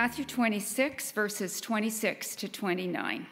Matthew 0.00 0.26
26, 0.26 1.10
verses 1.10 1.60
26 1.60 2.36
to 2.36 2.48
29. 2.48 3.26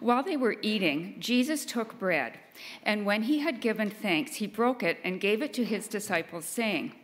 While 0.00 0.22
they 0.22 0.38
were 0.38 0.56
eating, 0.62 1.16
Jesus 1.18 1.66
took 1.66 1.98
bread, 1.98 2.38
and 2.82 3.04
when 3.04 3.24
he 3.24 3.40
had 3.40 3.60
given 3.60 3.90
thanks, 3.90 4.36
he 4.36 4.46
broke 4.46 4.82
it 4.82 4.96
and 5.04 5.20
gave 5.20 5.42
it 5.42 5.52
to 5.52 5.64
his 5.66 5.88
disciples, 5.88 6.46
saying, 6.46 6.94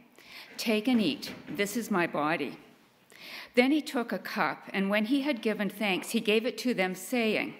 Take 0.56 0.88
and 0.88 0.98
eat, 0.98 1.34
this 1.46 1.76
is 1.76 1.90
my 1.90 2.06
body. 2.06 2.56
Then 3.54 3.70
he 3.70 3.82
took 3.82 4.12
a 4.12 4.18
cup, 4.18 4.62
and 4.72 4.88
when 4.88 5.04
he 5.04 5.20
had 5.20 5.42
given 5.42 5.68
thanks, 5.68 6.12
he 6.12 6.20
gave 6.20 6.46
it 6.46 6.56
to 6.56 6.72
them, 6.72 6.94
saying, 6.94 7.52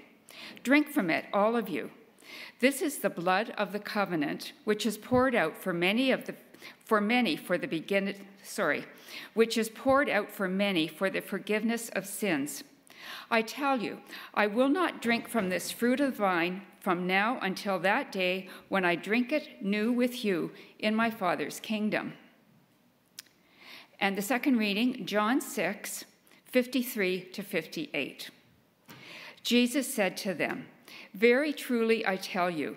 Drink 0.63 0.89
from 0.89 1.11
it, 1.11 1.27
all 1.35 1.55
of 1.55 1.69
you. 1.69 1.91
This 2.61 2.81
is 2.81 3.01
the 3.01 3.11
blood 3.11 3.53
of 3.59 3.73
the 3.73 3.79
covenant, 3.79 4.55
which 4.65 4.87
is 4.87 4.97
poured 4.97 5.35
out 5.35 5.55
for 5.55 5.75
many 5.75 6.11
of 6.11 6.25
the 6.25 6.35
for 6.85 7.01
many 7.01 7.37
for 7.37 7.59
the 7.59 7.69
begin 7.69 8.15
sorry, 8.43 8.85
which 9.35 9.59
is 9.59 9.69
poured 9.69 10.09
out 10.09 10.31
for 10.31 10.49
many 10.49 10.87
for 10.87 11.11
the 11.11 11.21
forgiveness 11.21 11.89
of 11.91 12.07
sins. 12.07 12.65
I 13.31 13.43
tell 13.43 13.81
you, 13.81 13.99
I 14.35 14.47
will 14.47 14.69
not 14.69 15.03
drink 15.03 15.29
from 15.29 15.49
this 15.49 15.71
fruit 15.71 16.01
of 16.01 16.13
the 16.13 16.19
vine 16.19 16.63
from 16.81 17.07
now 17.07 17.39
until 17.43 17.79
that 17.81 18.13
day 18.13 18.49
when 18.69 18.85
I 18.85 18.95
drink 18.95 19.33
it 19.33 19.63
new 19.63 19.93
with 19.93 20.25
you 20.25 20.53
in 20.79 20.95
my 20.95 21.11
Father's 21.11 21.61
kingdom. 21.61 22.15
And 24.01 24.17
the 24.17 24.23
second 24.23 24.59
reading, 24.59 25.07
John 25.07 25.41
6, 25.41 26.05
53 26.47 27.21
to 27.33 27.43
58. 27.43 28.31
Jesus 29.43 29.93
said 29.93 30.17
to 30.19 30.35
them, 30.35 30.67
Very 31.15 31.53
truly 31.53 32.07
I 32.07 32.17
tell 32.17 32.51
you, 32.51 32.77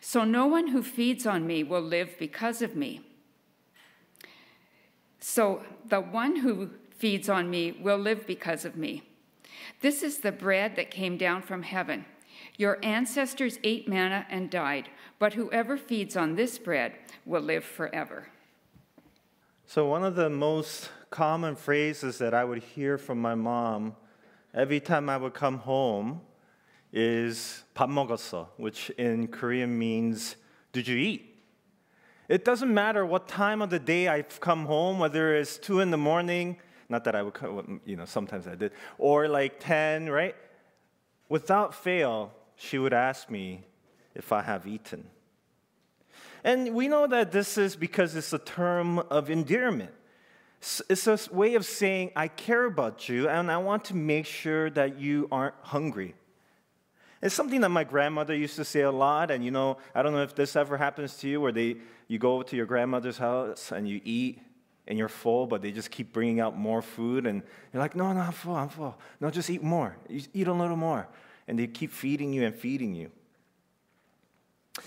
so 0.00 0.24
no 0.24 0.46
one 0.46 0.68
who 0.68 0.82
feeds 0.82 1.26
on 1.26 1.46
me 1.46 1.62
will 1.62 1.82
live 1.82 2.16
because 2.18 2.62
of 2.62 2.76
me. 2.76 3.00
So 5.20 5.62
the 5.88 6.00
one 6.00 6.36
who 6.36 6.70
feeds 6.96 7.28
on 7.28 7.50
me 7.50 7.72
will 7.72 7.98
live 7.98 8.26
because 8.26 8.64
of 8.64 8.76
me. 8.76 9.02
This 9.80 10.02
is 10.02 10.18
the 10.18 10.32
bread 10.32 10.76
that 10.76 10.90
came 10.90 11.16
down 11.16 11.42
from 11.42 11.62
heaven. 11.62 12.04
Your 12.56 12.78
ancestors 12.82 13.58
ate 13.62 13.88
manna 13.88 14.26
and 14.30 14.50
died, 14.50 14.88
but 15.18 15.34
whoever 15.34 15.76
feeds 15.76 16.16
on 16.16 16.34
this 16.34 16.58
bread 16.58 16.94
will 17.24 17.42
live 17.42 17.64
forever. 17.64 18.28
So, 19.66 19.86
one 19.86 20.04
of 20.04 20.14
the 20.14 20.30
most 20.30 20.90
common 21.10 21.54
phrases 21.54 22.18
that 22.18 22.34
I 22.34 22.44
would 22.44 22.62
hear 22.62 22.98
from 22.98 23.20
my 23.20 23.34
mom 23.34 23.94
every 24.54 24.80
time 24.80 25.08
I 25.08 25.16
would 25.16 25.34
come 25.34 25.58
home 25.58 26.20
is 26.91 27.63
밥 27.73 27.89
먹었어, 27.89 28.49
which 28.57 28.89
in 28.91 29.27
Korean 29.27 29.77
means 29.77 30.35
did 30.71 30.87
you 30.87 30.97
eat? 30.97 31.33
It 32.29 32.45
doesn't 32.45 32.73
matter 32.73 33.05
what 33.05 33.27
time 33.27 33.61
of 33.61 33.69
the 33.69 33.79
day 33.79 34.07
I've 34.07 34.39
come 34.39 34.65
home, 34.65 34.99
whether 34.99 35.35
it's 35.35 35.57
two 35.57 35.81
in 35.81 35.91
the 35.91 35.97
morning, 35.97 36.57
not 36.89 37.03
that 37.03 37.15
I 37.15 37.21
would, 37.21 37.33
come, 37.33 37.81
you 37.85 37.95
know, 37.95 38.05
sometimes 38.05 38.47
I 38.47 38.55
did, 38.55 38.71
or 38.97 39.27
like 39.27 39.59
10, 39.59 40.09
right? 40.09 40.35
Without 41.29 41.75
fail, 41.75 42.31
she 42.55 42.77
would 42.77 42.93
ask 42.93 43.29
me 43.29 43.65
if 44.15 44.31
I 44.31 44.41
have 44.41 44.65
eaten. 44.65 45.05
And 46.43 46.73
we 46.73 46.87
know 46.87 47.07
that 47.07 47.31
this 47.31 47.57
is 47.57 47.75
because 47.75 48.15
it's 48.15 48.33
a 48.33 48.39
term 48.39 48.99
of 48.99 49.29
endearment. 49.29 49.91
It's 50.89 51.07
a 51.07 51.19
way 51.31 51.55
of 51.55 51.65
saying, 51.65 52.11
I 52.15 52.29
care 52.29 52.65
about 52.65 53.09
you 53.09 53.27
and 53.27 53.51
I 53.51 53.57
want 53.57 53.85
to 53.85 53.95
make 53.95 54.25
sure 54.25 54.69
that 54.71 54.99
you 54.99 55.27
aren't 55.31 55.55
hungry. 55.61 56.15
It's 57.20 57.34
something 57.34 57.60
that 57.62 57.70
my 57.70 57.84
grandmother 57.84 58.34
used 58.34 58.56
to 58.56 58.64
say 58.64 58.82
a 58.82 58.90
lot, 58.90 59.30
and 59.30 59.44
you 59.44 59.50
know, 59.50 59.78
I 59.94 60.02
don't 60.02 60.12
know 60.12 60.22
if 60.22 60.34
this 60.34 60.54
ever 60.54 60.76
happens 60.76 61.16
to 61.18 61.28
you, 61.28 61.40
where 61.40 61.52
they 61.52 61.76
you 62.06 62.18
go 62.18 62.42
to 62.42 62.56
your 62.56 62.66
grandmother's 62.66 63.18
house 63.18 63.72
and 63.72 63.88
you 63.88 64.00
eat 64.04 64.40
and 64.86 64.96
you're 64.98 65.08
full, 65.08 65.46
but 65.46 65.60
they 65.60 65.70
just 65.70 65.90
keep 65.90 66.12
bringing 66.12 66.40
out 66.40 66.56
more 66.56 66.80
food, 66.80 67.26
and 67.26 67.42
you're 67.72 67.82
like, 67.82 67.94
no, 67.94 68.12
no, 68.12 68.20
I'm 68.20 68.32
full, 68.32 68.54
I'm 68.54 68.68
full. 68.68 68.96
No, 69.20 69.30
just 69.30 69.50
eat 69.50 69.62
more. 69.62 69.96
Eat 70.08 70.46
a 70.46 70.52
little 70.52 70.76
more, 70.76 71.08
and 71.46 71.58
they 71.58 71.66
keep 71.66 71.92
feeding 71.92 72.32
you 72.32 72.44
and 72.44 72.54
feeding 72.54 72.94
you. 72.94 73.10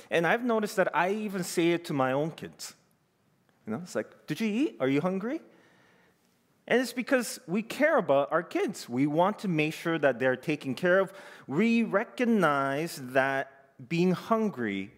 And 0.09 0.25
I've 0.25 0.43
noticed 0.43 0.77
that 0.77 0.95
I 0.95 1.11
even 1.11 1.43
say 1.43 1.71
it 1.71 1.85
to 1.85 1.93
my 1.93 2.13
own 2.13 2.31
kids. 2.31 2.73
You 3.67 3.73
know, 3.73 3.81
it's 3.83 3.93
like, 3.93 4.07
did 4.25 4.39
you 4.39 4.47
eat? 4.47 4.77
Are 4.79 4.87
you 4.87 5.01
hungry? 5.01 5.41
And 6.67 6.79
it's 6.79 6.93
because 6.93 7.39
we 7.47 7.61
care 7.61 7.97
about 7.97 8.31
our 8.31 8.43
kids. 8.43 8.87
We 8.87 9.07
want 9.07 9.39
to 9.39 9.47
make 9.47 9.73
sure 9.73 9.97
that 9.97 10.19
they're 10.19 10.35
taken 10.35 10.75
care 10.75 10.99
of. 10.99 11.11
We 11.47 11.83
recognize 11.83 13.01
that 13.11 13.51
being 13.89 14.11
hungry 14.11 14.91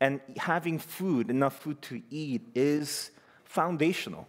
and 0.00 0.20
having 0.36 0.78
food, 0.78 1.30
enough 1.30 1.60
food 1.60 1.82
to 1.82 2.02
eat, 2.10 2.42
is 2.54 3.10
foundational. 3.44 4.28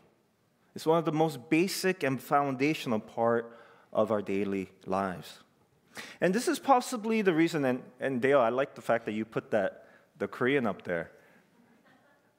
It's 0.75 0.85
one 0.85 0.97
of 0.97 1.05
the 1.05 1.11
most 1.11 1.49
basic 1.49 2.03
and 2.03 2.21
foundational 2.21 2.99
part 2.99 3.57
of 3.93 4.11
our 4.11 4.21
daily 4.21 4.69
lives. 4.85 5.39
And 6.19 6.33
this 6.33 6.47
is 6.47 6.59
possibly 6.59 7.21
the 7.21 7.33
reason, 7.33 7.63
and, 7.63 7.81
and 7.99 8.21
Dale, 8.21 8.41
I 8.41 8.49
like 8.49 8.75
the 8.75 8.81
fact 8.81 9.05
that 9.05 9.13
you 9.13 9.23
put 9.23 9.51
that, 9.51 9.85
the 10.17 10.27
Korean 10.27 10.67
up 10.67 10.83
there. 10.83 11.11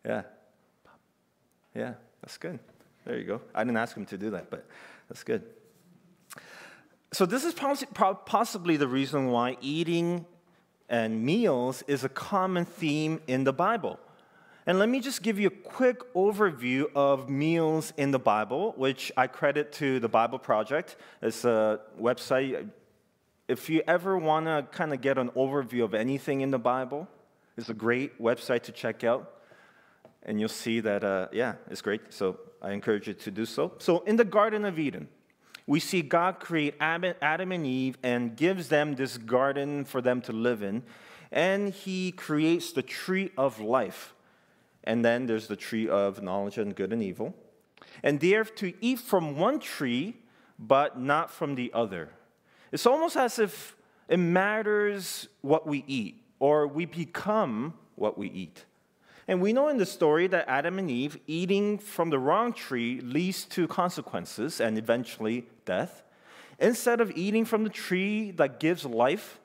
Yeah. 0.05 0.23
Yeah, 1.75 1.95
that's 2.23 2.37
good. 2.37 2.59
There 3.07 3.17
you 3.17 3.25
go. 3.25 3.41
I 3.55 3.63
didn't 3.63 3.77
ask 3.77 3.97
him 3.97 4.05
to 4.07 4.19
do 4.19 4.31
that, 4.31 4.51
but 4.51 4.67
that's 5.09 5.23
good. 5.23 5.45
So, 7.13 7.25
this 7.25 7.45
is 7.45 7.55
possibly 7.55 8.77
the 8.77 8.89
reason 8.89 9.29
why 9.29 9.57
eating 9.61 10.27
and 10.89 11.25
meals 11.25 11.83
is 11.87 12.03
a 12.03 12.09
common 12.09 12.65
theme 12.65 13.21
in 13.29 13.45
the 13.45 13.53
Bible. 13.53 14.01
And 14.67 14.81
let 14.81 14.89
me 14.89 14.99
just 14.99 15.23
give 15.23 15.39
you 15.39 15.47
a 15.47 15.51
quick 15.51 16.13
overview 16.15 16.87
of 16.97 17.31
meals 17.31 17.93
in 17.97 18.11
the 18.11 18.19
Bible, 18.19 18.75
which 18.77 19.13
I 19.17 19.29
credit 19.29 19.71
to 19.75 20.01
the 20.01 20.09
Bible 20.09 20.41
Project. 20.41 20.97
It's 21.23 21.45
a 21.45 21.81
website. 22.01 22.69
If 23.47 23.71
you 23.71 23.83
ever 23.87 24.19
want 24.19 24.47
to 24.47 24.67
kind 24.73 24.93
of 24.93 25.01
get 25.01 25.19
an 25.19 25.31
overview 25.31 25.85
of 25.85 25.95
anything 25.95 26.41
in 26.41 26.51
the 26.51 26.59
Bible, 26.59 27.07
it's 27.57 27.69
a 27.69 27.75
great 27.75 28.21
website 28.21 28.65
to 28.65 28.73
check 28.73 29.05
out. 29.05 29.33
And 30.25 30.41
you'll 30.41 30.49
see 30.49 30.81
that, 30.81 31.05
uh, 31.05 31.29
yeah, 31.31 31.55
it's 31.71 31.81
great. 31.81 32.13
So 32.13 32.41
I 32.63 32.73
encourage 32.73 33.09
you 33.09 33.15
to 33.15 33.31
do 33.31 33.47
so. 33.47 33.73
So, 33.79 34.01
in 34.01 34.17
the 34.17 34.25
Garden 34.25 34.65
of 34.65 34.79
Eden, 34.79 35.09
we 35.67 35.81
see 35.81 36.03
God 36.03 36.39
create 36.39 36.75
Adam 36.81 37.53
and 37.53 37.67
Eve 37.67 37.99
and 38.03 38.37
gives 38.37 38.69
them 38.69 38.95
this 38.95 39.19
garden 39.19 39.85
for 39.85 40.01
them 40.01 40.21
to 40.23 40.33
live 40.33 40.63
in. 40.63 40.85
And 41.33 41.71
he 41.71 42.13
creates 42.13 42.73
the 42.73 42.83
tree 42.83 43.33
of 43.37 43.61
life. 43.61 44.15
And 44.85 45.05
then 45.05 45.27
there's 45.27 45.49
the 45.49 45.57
tree 45.57 45.89
of 45.89 46.23
knowledge 46.23 46.59
and 46.59 46.75
good 46.75 46.93
and 46.93 47.03
evil. 47.03 47.35
And 48.03 48.21
they 48.21 48.35
are 48.35 48.45
to 48.45 48.73
eat 48.81 49.01
from 49.01 49.37
one 49.37 49.59
tree, 49.59 50.17
but 50.59 50.99
not 50.99 51.33
from 51.33 51.57
the 51.57 51.73
other. 51.75 52.11
It's 52.71 52.87
almost 52.87 53.17
as 53.17 53.39
if 53.41 53.77
it 54.09 54.19
matters 54.19 55.29
what 55.41 55.67
we 55.67 55.85
eat, 55.89 56.23
or 56.39 56.69
we 56.69 56.85
become 56.85 57.75
what 57.97 58.17
we 58.17 58.29
eat. 58.29 58.65
And 59.29 59.41
we 59.41 59.53
know 59.53 59.69
in 59.69 59.79
the 59.79 59.87
story 59.87 60.29
that 60.29 60.49
Adam 60.49 60.79
and 60.79 60.91
Eve 60.91 61.19
eating 61.27 61.79
from 61.79 62.11
the 62.11 62.19
wrong 62.19 62.53
tree 62.53 63.01
leads 63.01 63.45
to 63.47 63.67
consequences 63.67 64.61
and 64.61 64.79
eventually 64.79 65.47
death. 65.65 66.03
Instead 66.59 67.01
of 67.01 67.11
eating 67.17 67.45
from 67.45 67.65
the 67.65 67.71
tree 67.71 68.31
that 68.33 68.61
gives 68.61 68.85
life, 68.85 69.41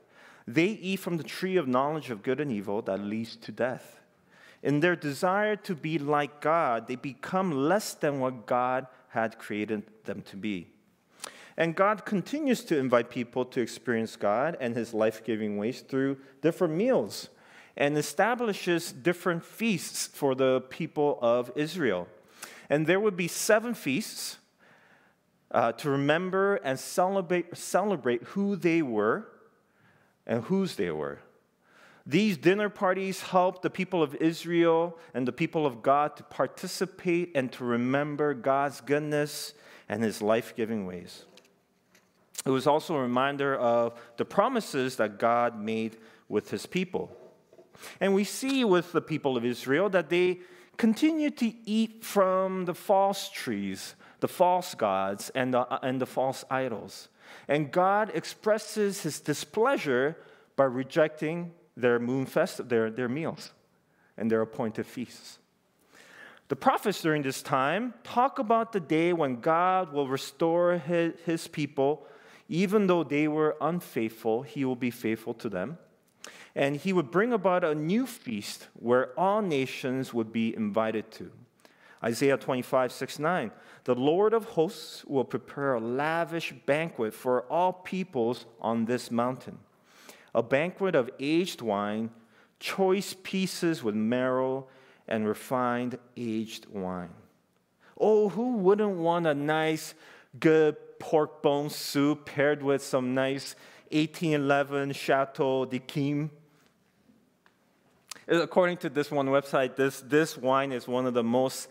they 0.48 0.68
eat 0.68 1.00
from 1.00 1.18
the 1.18 1.24
tree 1.24 1.57
of 1.57 1.68
knowledge 1.68 2.10
of 2.10 2.24
good 2.24 2.39
and 2.39 2.51
evil 2.51 2.81
that 2.83 3.00
leads 3.00 3.36
to 3.38 3.51
death. 3.51 4.00
In 4.63 4.80
their 4.80 4.95
desire 4.95 5.56
to 5.57 5.74
be 5.74 5.98
like 5.98 6.42
God, 6.42 6.88
they 6.88 6.95
become 6.95 7.51
less 7.51 7.95
than 7.95 8.19
what 8.19 8.45
God 8.45 8.86
had 9.10 9.39
created 9.39 9.84
them 10.06 10.22
to 10.24 10.38
be. 10.38 10.68
And 11.57 11.75
God 11.75 12.06
continues 12.06 12.63
to 12.66 12.77
invite 12.77 13.10
people 13.10 13.44
to 13.45 13.62
experience 13.62 14.16
God 14.16 14.57
and 14.60 14.75
his 14.75 14.94
life 14.94 15.24
giving 15.24 15.57
ways 15.57 15.81
through 15.81 16.18
different 16.42 16.75
meals 16.75 17.30
and 17.77 17.97
establishes 17.97 18.91
different 18.91 19.44
feasts 19.44 20.07
for 20.07 20.35
the 20.35 20.62
people 20.69 21.18
of 21.21 21.51
Israel. 21.56 22.07
And 22.69 22.88
there 22.88 23.00
would 23.00 23.18
be 23.18 23.27
seven 23.27 23.73
feasts 23.73 24.38
uh, 25.51 25.73
to 25.73 25.89
remember 25.89 26.56
and 26.56 26.79
celebrate, 26.79 27.56
celebrate 27.57 28.23
who 28.23 28.56
they 28.56 28.81
were 28.81 29.27
and 30.25 30.44
whose 30.45 30.75
they 30.75 30.91
were. 30.91 31.19
These 32.06 32.38
dinner 32.38 32.69
parties 32.69 33.21
helped 33.21 33.62
the 33.62 33.69
people 33.69 34.01
of 34.01 34.15
Israel 34.15 34.97
and 35.13 35.27
the 35.27 35.31
people 35.31 35.65
of 35.65 35.83
God 35.83 36.15
to 36.17 36.24
participate 36.24 37.31
and 37.35 37.51
to 37.53 37.63
remember 37.63 38.33
God's 38.33 38.81
goodness 38.81 39.53
and 39.88 40.01
his 40.01 40.21
life 40.21 40.56
giving 40.56 40.85
ways. 40.85 41.25
it 42.45 42.50
was 42.50 42.65
also 42.65 42.95
a 42.95 43.01
reminder 43.01 43.56
of 43.56 44.00
the 44.17 44.25
promises 44.25 44.95
that 44.95 45.19
God 45.19 45.59
made 45.59 45.97
with 46.27 46.50
his 46.50 46.65
people. 46.65 47.15
And 48.00 48.13
we 48.13 48.24
see 48.24 48.63
with 48.63 48.92
the 48.92 49.01
people 49.01 49.38
of 49.38 49.45
Israel 49.45 49.89
that 49.89 50.10
they 50.10 50.39
continue 50.78 51.30
to 51.31 51.54
eat 51.66 52.04
from 52.04 52.66
the 52.66 52.74
false 52.74 53.30
trees, 53.30 53.95
the 54.19 54.28
false 54.28 54.74
gods, 54.75 55.30
and 55.36 55.54
the, 55.54 55.86
and 55.86 56.01
the 56.01 56.06
false 56.06 56.44
idols. 56.50 57.10
And 57.48 57.72
God 57.72 58.12
expresses 58.13 59.04
his 59.04 59.19
displeasure 59.19 60.18
by 60.56 60.66
rejecting 60.66 61.51
their 61.78 62.00
moon 62.00 62.25
fest, 62.25 62.68
their, 62.69 62.89
their 62.89 63.10
meals 63.10 63.51
and 64.18 64.30
their 64.30 64.42
appointed 64.42 64.86
feasts. 64.86 65.39
The 66.50 66.56
prophets 66.56 67.01
during 67.01 67.22
this 67.22 67.42
time 67.42 67.94
talk 68.04 68.38
about 68.38 68.74
the 68.74 68.80
day 68.80 69.13
when 69.13 69.39
God 69.39 69.94
will 69.94 70.07
restore 70.07 70.77
his, 70.77 71.13
his 71.25 71.48
people, 71.48 72.06
even 72.50 72.88
though 72.88 73.06
they 73.06 73.30
were 73.30 73.56
unfaithful, 73.62 74.42
he 74.42 74.66
will 74.66 74.75
be 74.75 74.92
faithful 74.92 75.34
to 75.36 75.48
them. 75.48 75.77
And 76.56 76.75
he 76.75 76.94
would 76.94 77.12
bring 77.12 77.31
about 77.31 77.63
a 77.63 77.75
new 77.75 78.06
feast 78.06 78.68
where 78.74 79.18
all 79.19 79.42
nations 79.42 80.13
would 80.13 80.31
be 80.33 80.56
invited 80.56 81.12
to. 81.12 81.31
Isaiah 82.03 82.38
25, 82.38 82.92
6, 82.92 83.19
9. 83.19 83.51
The 83.83 83.95
Lord 83.95 84.33
of 84.33 84.45
hosts 84.45 85.06
will 85.06 85.24
prepare 85.24 85.75
a 85.75 85.80
lavish 85.80 86.53
banquet 86.65 87.13
for 87.13 87.44
all 87.44 87.74
peoples 87.74 88.45
on 88.59 88.86
this 88.86 89.12
mountain, 89.12 89.59
a 90.33 90.42
banquet 90.42 90.95
of 90.95 91.09
aged 91.19 91.62
wine, 91.62 92.09
choice 92.59 93.15
pieces 93.24 93.83
with 93.83 93.95
marrow, 93.95 94.68
and 95.07 95.27
refined 95.27 95.98
aged 96.18 96.68
wine. 96.68 97.13
Oh, 98.00 98.30
who 98.30 98.57
wouldn't 98.57 98.98
want 98.98 99.27
a 99.27 99.33
nice, 99.36 99.94
good 100.39 100.75
pork 101.00 101.44
bone 101.44 101.69
soup 101.69 102.25
paired 102.25 102.63
with 102.63 102.83
some 102.83 103.13
nice 103.13 103.56
1811 103.92 104.94
Chateau 104.94 105.65
d'Yquem? 105.65 106.30
According 108.31 108.78
to 108.78 108.89
this 108.89 109.12
one 109.12 109.28
website, 109.28 109.75
this, 109.75 110.00
this 110.00 110.38
wine 110.38 110.72
is 110.72 110.88
one 110.88 111.06
of 111.06 111.13
the 111.13 111.24
most 111.24 111.68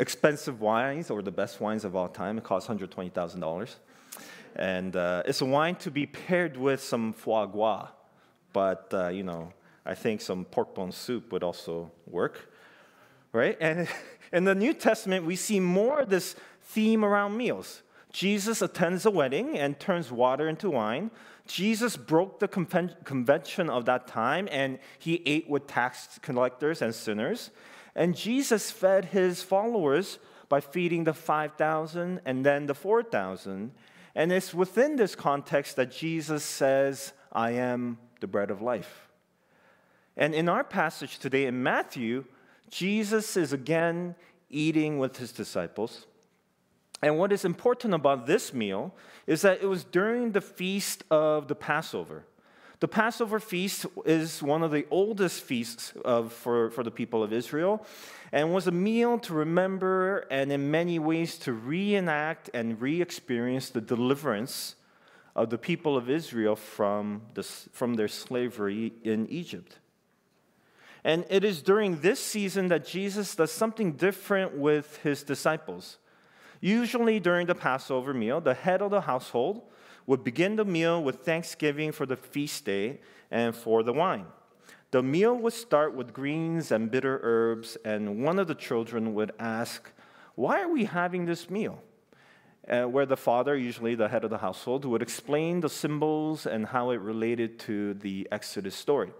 expensive 0.00 0.60
wines 0.60 1.10
or 1.10 1.22
the 1.22 1.30
best 1.30 1.60
wines 1.60 1.84
of 1.84 1.94
all 1.94 2.08
time. 2.08 2.38
It 2.38 2.44
costs 2.44 2.68
$120,000. 2.68 3.76
And 4.56 4.96
uh, 4.96 5.22
it's 5.26 5.40
a 5.42 5.46
wine 5.46 5.76
to 5.76 5.92
be 5.92 6.06
paired 6.06 6.56
with 6.56 6.82
some 6.82 7.12
foie 7.12 7.46
gras. 7.46 7.86
But, 8.52 8.90
uh, 8.92 9.08
you 9.08 9.22
know, 9.22 9.52
I 9.86 9.94
think 9.94 10.20
some 10.20 10.44
pork 10.44 10.74
bone 10.74 10.90
soup 10.90 11.30
would 11.30 11.44
also 11.44 11.92
work. 12.06 12.50
Right? 13.32 13.56
And 13.60 13.86
in 14.32 14.42
the 14.42 14.56
New 14.56 14.74
Testament, 14.74 15.24
we 15.24 15.36
see 15.36 15.60
more 15.60 16.00
of 16.00 16.10
this 16.10 16.34
theme 16.62 17.04
around 17.04 17.36
meals. 17.36 17.82
Jesus 18.12 18.60
attends 18.60 19.06
a 19.06 19.10
wedding 19.10 19.56
and 19.56 19.78
turns 19.78 20.10
water 20.10 20.48
into 20.48 20.68
wine. 20.68 21.12
Jesus 21.46 21.96
broke 21.96 22.38
the 22.38 22.48
convention 22.48 23.68
of 23.68 23.84
that 23.86 24.06
time 24.06 24.48
and 24.50 24.78
he 24.98 25.22
ate 25.26 25.48
with 25.48 25.66
tax 25.66 26.18
collectors 26.22 26.80
and 26.80 26.94
sinners. 26.94 27.50
And 27.94 28.16
Jesus 28.16 28.70
fed 28.70 29.06
his 29.06 29.42
followers 29.42 30.18
by 30.48 30.60
feeding 30.60 31.04
the 31.04 31.14
5,000 31.14 32.20
and 32.24 32.46
then 32.46 32.66
the 32.66 32.74
4,000. 32.74 33.72
And 34.14 34.32
it's 34.32 34.54
within 34.54 34.96
this 34.96 35.14
context 35.14 35.76
that 35.76 35.90
Jesus 35.90 36.44
says, 36.44 37.12
I 37.32 37.52
am 37.52 37.98
the 38.20 38.26
bread 38.26 38.50
of 38.50 38.62
life. 38.62 39.08
And 40.16 40.34
in 40.34 40.48
our 40.48 40.64
passage 40.64 41.18
today 41.18 41.46
in 41.46 41.62
Matthew, 41.62 42.24
Jesus 42.70 43.36
is 43.36 43.52
again 43.52 44.14
eating 44.50 44.98
with 44.98 45.16
his 45.16 45.32
disciples. 45.32 46.06
And 47.02 47.18
what 47.18 47.32
is 47.32 47.44
important 47.44 47.94
about 47.94 48.26
this 48.26 48.54
meal 48.54 48.94
is 49.26 49.42
that 49.42 49.60
it 49.60 49.66
was 49.66 49.84
during 49.84 50.32
the 50.32 50.40
feast 50.40 51.02
of 51.10 51.48
the 51.48 51.54
Passover. 51.54 52.24
The 52.78 52.88
Passover 52.88 53.38
feast 53.38 53.86
is 54.04 54.42
one 54.42 54.62
of 54.62 54.72
the 54.72 54.86
oldest 54.90 55.42
feasts 55.42 55.92
of, 56.04 56.32
for, 56.32 56.70
for 56.70 56.82
the 56.82 56.90
people 56.90 57.22
of 57.22 57.32
Israel 57.32 57.86
and 58.32 58.52
was 58.52 58.66
a 58.66 58.72
meal 58.72 59.18
to 59.20 59.34
remember 59.34 60.26
and, 60.30 60.50
in 60.50 60.70
many 60.70 60.98
ways, 60.98 61.36
to 61.38 61.52
reenact 61.52 62.50
and 62.54 62.80
re 62.80 63.00
experience 63.00 63.70
the 63.70 63.80
deliverance 63.80 64.74
of 65.36 65.50
the 65.50 65.58
people 65.58 65.96
of 65.96 66.10
Israel 66.10 66.56
from, 66.56 67.22
the, 67.34 67.42
from 67.42 67.94
their 67.94 68.08
slavery 68.08 68.92
in 69.04 69.28
Egypt. 69.28 69.78
And 71.04 71.24
it 71.30 71.44
is 71.44 71.62
during 71.62 72.00
this 72.00 72.20
season 72.20 72.68
that 72.68 72.86
Jesus 72.86 73.34
does 73.34 73.50
something 73.50 73.92
different 73.92 74.56
with 74.56 74.98
his 74.98 75.22
disciples. 75.22 75.98
Usually, 76.62 77.18
during 77.18 77.48
the 77.48 77.56
Passover 77.56 78.14
meal, 78.14 78.40
the 78.40 78.54
head 78.54 78.82
of 78.82 78.92
the 78.92 79.00
household 79.00 79.62
would 80.06 80.22
begin 80.22 80.54
the 80.54 80.64
meal 80.64 81.02
with 81.02 81.24
thanksgiving 81.24 81.90
for 81.90 82.06
the 82.06 82.16
feast 82.16 82.64
day 82.64 83.00
and 83.32 83.52
for 83.54 83.82
the 83.82 83.92
wine. 83.92 84.26
The 84.92 85.02
meal 85.02 85.34
would 85.34 85.54
start 85.54 85.92
with 85.94 86.12
greens 86.12 86.70
and 86.70 86.88
bitter 86.88 87.18
herbs, 87.24 87.76
and 87.84 88.22
one 88.22 88.38
of 88.38 88.46
the 88.46 88.54
children 88.54 89.12
would 89.14 89.32
ask, 89.40 89.90
Why 90.36 90.62
are 90.62 90.68
we 90.68 90.84
having 90.84 91.26
this 91.26 91.50
meal? 91.50 91.82
Uh, 92.68 92.84
where 92.84 93.06
the 93.06 93.16
father, 93.16 93.56
usually 93.56 93.96
the 93.96 94.08
head 94.08 94.22
of 94.22 94.30
the 94.30 94.38
household, 94.38 94.84
would 94.84 95.02
explain 95.02 95.60
the 95.60 95.68
symbols 95.68 96.46
and 96.46 96.66
how 96.66 96.90
it 96.90 97.00
related 97.00 97.58
to 97.58 97.94
the 97.94 98.28
Exodus 98.30 98.76
story. 98.76 99.10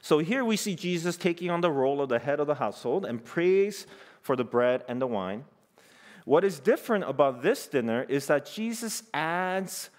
So 0.00 0.18
here 0.18 0.44
we 0.44 0.56
see 0.56 0.76
Jesus 0.76 1.16
taking 1.16 1.50
on 1.50 1.60
the 1.60 1.72
role 1.72 2.00
of 2.00 2.08
the 2.08 2.20
head 2.20 2.38
of 2.38 2.46
the 2.46 2.54
household 2.54 3.04
and 3.04 3.24
prays 3.24 3.88
for 4.20 4.36
the 4.36 4.44
bread 4.44 4.84
and 4.86 5.02
the 5.02 5.08
wine. 5.08 5.44
What 6.24 6.44
is 6.44 6.58
different 6.58 7.04
about 7.04 7.42
this 7.42 7.66
dinner 7.66 8.04
is 8.08 8.26
that 8.28 8.46
Jesus 8.46 9.02
adds 9.12 9.90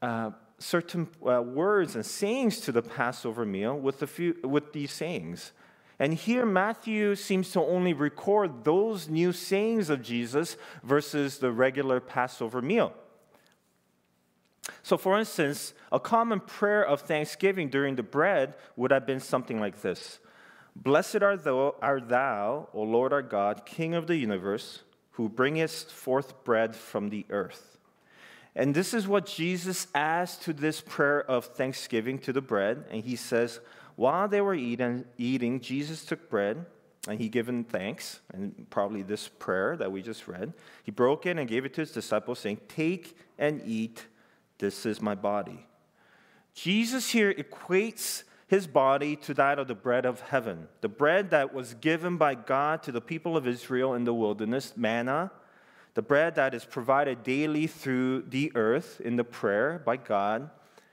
uh, 0.00 0.30
certain 0.58 1.08
uh, 1.26 1.42
words 1.42 1.94
and 1.94 2.06
sayings 2.06 2.60
to 2.60 2.72
the 2.72 2.82
Passover 2.82 3.44
meal 3.44 3.78
with, 3.78 4.02
a 4.02 4.06
few, 4.06 4.36
with 4.42 4.72
these 4.72 4.92
sayings. 4.92 5.52
And 5.98 6.14
here, 6.14 6.46
Matthew 6.46 7.14
seems 7.14 7.52
to 7.52 7.60
only 7.60 7.92
record 7.92 8.64
those 8.64 9.08
new 9.08 9.32
sayings 9.32 9.90
of 9.90 10.02
Jesus 10.02 10.56
versus 10.82 11.38
the 11.38 11.52
regular 11.52 12.00
Passover 12.00 12.62
meal. 12.62 12.94
So, 14.82 14.96
for 14.96 15.18
instance, 15.18 15.74
a 15.90 16.00
common 16.00 16.40
prayer 16.40 16.84
of 16.84 17.02
thanksgiving 17.02 17.68
during 17.68 17.96
the 17.96 18.02
bread 18.02 18.54
would 18.76 18.90
have 18.90 19.06
been 19.06 19.20
something 19.20 19.60
like 19.60 19.82
this 19.82 20.18
Blessed 20.74 21.22
art 21.22 21.44
thou, 21.44 21.74
art 21.82 22.08
thou, 22.08 22.68
O 22.72 22.82
Lord 22.82 23.12
our 23.12 23.22
God, 23.22 23.66
King 23.66 23.94
of 23.94 24.06
the 24.06 24.16
universe 24.16 24.82
who 25.12 25.28
bringest 25.28 25.90
forth 25.90 26.44
bread 26.44 26.74
from 26.74 27.10
the 27.10 27.26
earth. 27.30 27.78
And 28.54 28.74
this 28.74 28.92
is 28.92 29.08
what 29.08 29.26
Jesus 29.26 29.86
adds 29.94 30.36
to 30.38 30.52
this 30.52 30.80
prayer 30.80 31.22
of 31.22 31.46
thanksgiving 31.46 32.18
to 32.20 32.32
the 32.32 32.42
bread. 32.42 32.84
And 32.90 33.02
he 33.02 33.16
says, 33.16 33.60
While 33.96 34.28
they 34.28 34.40
were 34.40 34.54
eating, 34.54 35.04
eating 35.16 35.60
Jesus 35.60 36.04
took 36.04 36.28
bread 36.28 36.66
and 37.08 37.18
he 37.18 37.28
given 37.28 37.64
thanks, 37.64 38.20
and 38.32 38.66
probably 38.70 39.02
this 39.02 39.26
prayer 39.26 39.76
that 39.76 39.90
we 39.90 40.02
just 40.02 40.28
read. 40.28 40.52
He 40.84 40.92
broke 40.92 41.26
it 41.26 41.36
and 41.36 41.48
gave 41.48 41.64
it 41.64 41.74
to 41.74 41.80
his 41.80 41.90
disciples, 41.90 42.38
saying, 42.38 42.60
Take 42.68 43.16
and 43.38 43.60
eat, 43.64 44.06
this 44.58 44.86
is 44.86 45.02
my 45.02 45.16
body. 45.16 45.66
Jesus 46.54 47.10
here 47.10 47.32
equates 47.34 48.22
his 48.52 48.66
body 48.66 49.16
to 49.16 49.32
that 49.32 49.58
of 49.58 49.66
the 49.66 49.74
bread 49.74 50.04
of 50.04 50.20
heaven, 50.20 50.68
the 50.82 50.88
bread 50.88 51.30
that 51.30 51.54
was 51.54 51.72
given 51.72 52.18
by 52.18 52.34
God 52.34 52.82
to 52.82 52.92
the 52.92 53.00
people 53.00 53.34
of 53.34 53.46
Israel 53.46 53.94
in 53.94 54.04
the 54.04 54.12
wilderness, 54.12 54.74
manna, 54.76 55.30
the 55.94 56.02
bread 56.02 56.34
that 56.34 56.52
is 56.52 56.66
provided 56.66 57.22
daily 57.22 57.66
through 57.66 58.20
the 58.28 58.52
earth 58.54 59.00
in 59.02 59.16
the 59.16 59.24
prayer 59.24 59.80
by 59.86 59.96
God. 59.96 60.50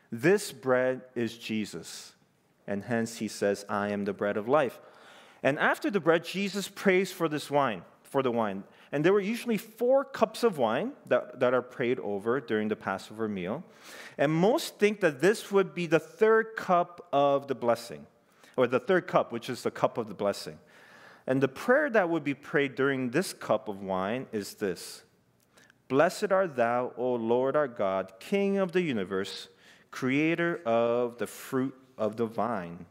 This 0.09 0.53
bread 0.53 1.01
is 1.15 1.37
Jesus. 1.37 2.13
And 2.65 2.81
hence 2.81 3.17
he 3.17 3.27
says, 3.27 3.65
I 3.67 3.89
am 3.89 4.05
the 4.05 4.13
bread 4.13 4.37
of 4.37 4.47
life. 4.47 4.79
And 5.43 5.59
after 5.59 5.91
the 5.91 5.99
bread, 5.99 6.23
Jesus 6.23 6.69
prays 6.69 7.11
for 7.11 7.27
this 7.27 7.51
wine, 7.51 7.83
for 8.09 8.23
the 8.23 8.31
wine. 8.31 8.63
And 8.91 9.05
there 9.05 9.13
were 9.13 9.19
usually 9.19 9.57
four 9.57 10.03
cups 10.03 10.43
of 10.43 10.57
wine 10.57 10.93
that, 11.07 11.39
that 11.39 11.53
are 11.53 11.61
prayed 11.61 11.99
over 11.99 12.39
during 12.39 12.67
the 12.67 12.75
Passover 12.75 13.27
meal. 13.27 13.63
And 14.17 14.31
most 14.31 14.79
think 14.79 14.99
that 15.01 15.21
this 15.21 15.51
would 15.51 15.75
be 15.75 15.85
the 15.85 15.99
third 15.99 16.55
cup 16.55 17.07
of 17.13 17.47
the 17.47 17.55
blessing, 17.55 18.05
or 18.57 18.67
the 18.67 18.79
third 18.79 19.07
cup, 19.07 19.31
which 19.31 19.49
is 19.49 19.61
the 19.61 19.71
cup 19.71 19.97
of 19.97 20.07
the 20.07 20.13
blessing. 20.13 20.57
And 21.27 21.41
the 21.41 21.47
prayer 21.47 21.89
that 21.91 22.09
would 22.09 22.23
be 22.23 22.33
prayed 22.33 22.75
during 22.75 23.11
this 23.11 23.33
cup 23.33 23.69
of 23.69 23.83
wine 23.83 24.25
is 24.31 24.55
this 24.55 25.03
Blessed 25.87 26.31
art 26.31 26.55
thou, 26.55 26.93
O 26.97 27.13
Lord 27.13 27.55
our 27.55 27.67
God, 27.67 28.13
King 28.19 28.57
of 28.57 28.71
the 28.71 28.81
universe, 28.81 29.47
creator 29.91 30.61
of 30.65 31.17
the 31.17 31.27
fruit 31.27 31.75
of 31.97 32.15
the 32.15 32.25
vine. 32.25 32.85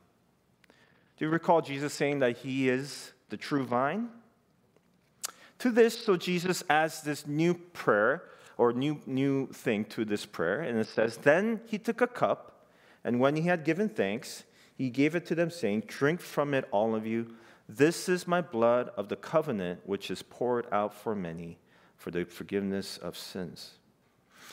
Do 1.16 1.24
you 1.24 1.30
recall 1.30 1.60
Jesus 1.60 1.92
saying 1.92 2.20
that 2.20 2.38
he 2.38 2.68
is 2.68 3.12
the 3.28 3.36
true 3.36 3.64
vine? 3.64 4.08
To 5.60 5.70
this, 5.70 5.98
so 6.04 6.16
Jesus 6.16 6.62
adds 6.70 7.02
this 7.02 7.26
new 7.26 7.54
prayer 7.54 8.22
or 8.56 8.72
new, 8.72 9.00
new 9.06 9.48
thing 9.48 9.84
to 9.86 10.04
this 10.04 10.24
prayer, 10.24 10.60
and 10.60 10.78
it 10.78 10.86
says, 10.86 11.16
Then 11.16 11.60
he 11.66 11.78
took 11.78 12.00
a 12.00 12.06
cup, 12.06 12.66
and 13.04 13.20
when 13.20 13.36
he 13.36 13.42
had 13.42 13.64
given 13.64 13.88
thanks, 13.88 14.44
he 14.76 14.90
gave 14.90 15.14
it 15.14 15.26
to 15.26 15.34
them, 15.34 15.50
saying, 15.50 15.84
Drink 15.86 16.20
from 16.20 16.54
it, 16.54 16.68
all 16.70 16.94
of 16.94 17.06
you. 17.06 17.34
This 17.68 18.08
is 18.08 18.26
my 18.26 18.40
blood 18.40 18.90
of 18.96 19.08
the 19.08 19.16
covenant, 19.16 19.80
which 19.84 20.10
is 20.10 20.22
poured 20.22 20.66
out 20.72 20.94
for 20.94 21.14
many 21.14 21.58
for 21.96 22.10
the 22.12 22.24
forgiveness 22.24 22.96
of 22.96 23.16
sins. 23.16 23.72